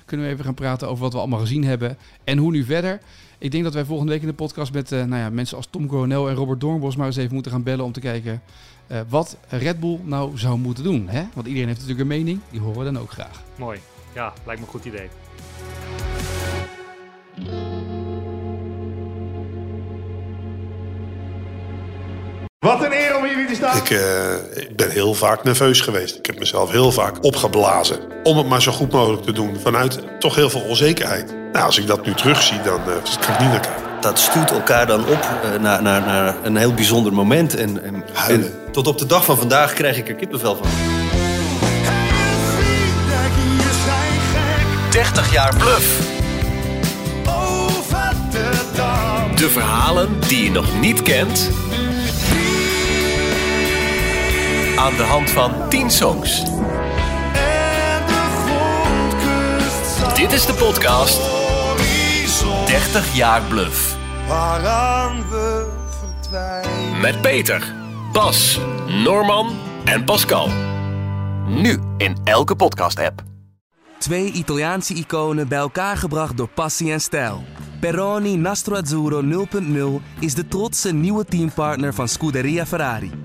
Kunnen 0.06 0.26
we 0.26 0.32
even 0.32 0.46
gaan 0.46 0.54
praten 0.54 0.90
over 0.90 1.04
wat 1.04 1.14
we 1.14 1.20
allemaal 1.20 1.40
gezien 1.40 1.64
hebben. 1.64 1.98
En 2.24 2.38
hoe 2.38 2.52
nu 2.52 2.64
verder. 2.64 3.02
Ik 3.38 3.52
denk 3.52 3.64
dat 3.64 3.74
wij 3.74 3.86
volgende 3.86 4.12
week 4.12 4.22
in 4.22 4.28
de 4.28 4.34
podcast 4.34 4.74
met 4.74 4.92
eh, 4.92 5.04
nou 5.04 5.22
ja, 5.22 5.30
mensen 5.30 5.58
als 5.58 5.68
Tom 5.70 5.88
Coronel 5.88 6.30
en 6.30 6.36
Robert 6.36 6.60
Doornbos 6.60 6.96
maar 6.96 7.06
eens 7.06 7.16
even 7.16 7.34
moeten 7.34 7.52
gaan 7.52 7.64
bellen 7.64 7.86
om 7.86 7.92
te 7.92 8.00
kijken 8.00 8.42
eh, 8.88 9.00
wat 9.10 9.38
Red 9.48 9.80
Bull 9.80 10.00
nou 10.04 10.38
zou 10.38 10.58
moeten 10.58 10.84
doen. 10.84 11.08
Hè? 11.08 11.24
Want 11.34 11.48
iedereen 11.48 11.68
heeft 11.68 11.80
natuurlijk 11.80 12.10
een 12.10 12.18
mening. 12.18 12.40
Die 12.52 12.60
horen 12.60 12.78
we 12.78 12.84
dan 12.84 13.00
ook 13.00 13.12
graag. 13.12 13.44
Mooi. 13.56 13.80
Ja, 14.14 14.34
lijkt 14.46 14.62
me 14.62 14.68
een 14.68 14.72
goed 14.72 14.86
idee. 14.86 15.10
Ik, 23.74 23.90
eh, 23.90 24.34
ik 24.54 24.76
ben 24.76 24.90
heel 24.90 25.14
vaak 25.14 25.44
nerveus 25.44 25.82
geweest. 25.82 26.16
Ik 26.16 26.26
heb 26.26 26.40
mezelf 26.40 26.72
heel 26.72 26.92
vaak 26.92 27.24
opgeblazen. 27.24 28.00
Om 28.24 28.38
het 28.38 28.48
maar 28.48 28.62
zo 28.62 28.72
goed 28.72 28.92
mogelijk 28.92 29.24
te 29.24 29.32
doen. 29.32 29.60
Vanuit 29.64 30.00
toch 30.20 30.36
heel 30.36 30.50
veel 30.50 30.62
onzekerheid. 30.62 31.36
Nou, 31.52 31.66
als 31.66 31.78
ik 31.78 31.88
dat 31.88 32.06
nu 32.06 32.14
terugzie, 32.14 32.62
dan 32.62 32.80
eh, 32.80 33.20
kan 33.20 33.34
ik 33.34 33.40
niet 33.40 33.50
naar 33.50 33.60
kijken. 33.60 33.84
dat 34.02 34.20
stuurt 34.20 34.52
elkaar 34.52 34.88
dan 34.88 35.00
op 35.00 35.30
eh, 35.44 35.60
naar, 35.62 35.82
naar, 35.82 36.02
naar 36.02 36.36
een 36.44 36.56
heel 36.56 36.74
bijzonder 36.74 37.14
moment. 37.14 37.56
En, 37.56 37.84
en, 37.84 38.04
Huilen. 38.14 38.46
en 38.66 38.72
tot 38.72 38.88
op 38.88 38.98
de 38.98 39.06
dag 39.06 39.26
van 39.26 39.38
vandaag 39.38 39.74
krijg 39.74 39.98
ik 39.98 40.08
er 40.08 40.16
kippenvel 40.16 40.56
van. 40.56 40.68
30 44.92 45.32
jaar 45.32 45.56
Bluff. 45.58 46.14
De 49.36 49.50
verhalen 49.50 50.20
die 50.28 50.44
je 50.44 50.52
nog 50.52 50.80
niet 50.80 51.02
kent. 51.02 51.50
Aan 54.76 54.96
de 54.96 55.04
hand 55.04 55.32
van 55.32 55.70
10 55.70 55.92
songs. 55.92 56.44
Dit 60.14 60.32
is 60.32 60.46
de 60.46 60.54
podcast 60.54 61.20
30 62.68 63.16
jaar 63.16 63.42
Bluff. 63.42 63.98
Waaraan 64.28 65.30
we 65.30 65.66
verdwijnen. 66.00 67.00
Met 67.02 67.22
Peter, 67.22 67.74
Bas, 68.12 68.60
Norman 68.88 69.56
en 69.86 70.04
Pascal. 70.04 70.50
Nu 71.48 71.80
in 71.98 72.18
elke 72.24 72.56
podcast-app. 72.56 73.24
Twee 73.98 74.32
Italiaanse 74.32 74.94
iconen 74.94 75.48
bij 75.48 75.58
elkaar 75.58 75.98
gebracht 75.98 76.38
door 76.38 76.50
passie 76.50 76.92
en 76.92 77.02
stijl. 77.02 77.44
Peroni 77.80 78.38
Nastro 78.38 78.76
Azzurro 78.76 79.22
0.0 79.22 80.04
is 80.20 80.34
de 80.34 80.48
trotse 80.48 80.94
nieuwe 80.94 81.26
teampartner 81.26 81.94
van 81.94 82.08
Scuderia 82.08 82.66
Ferrari. 82.66 83.25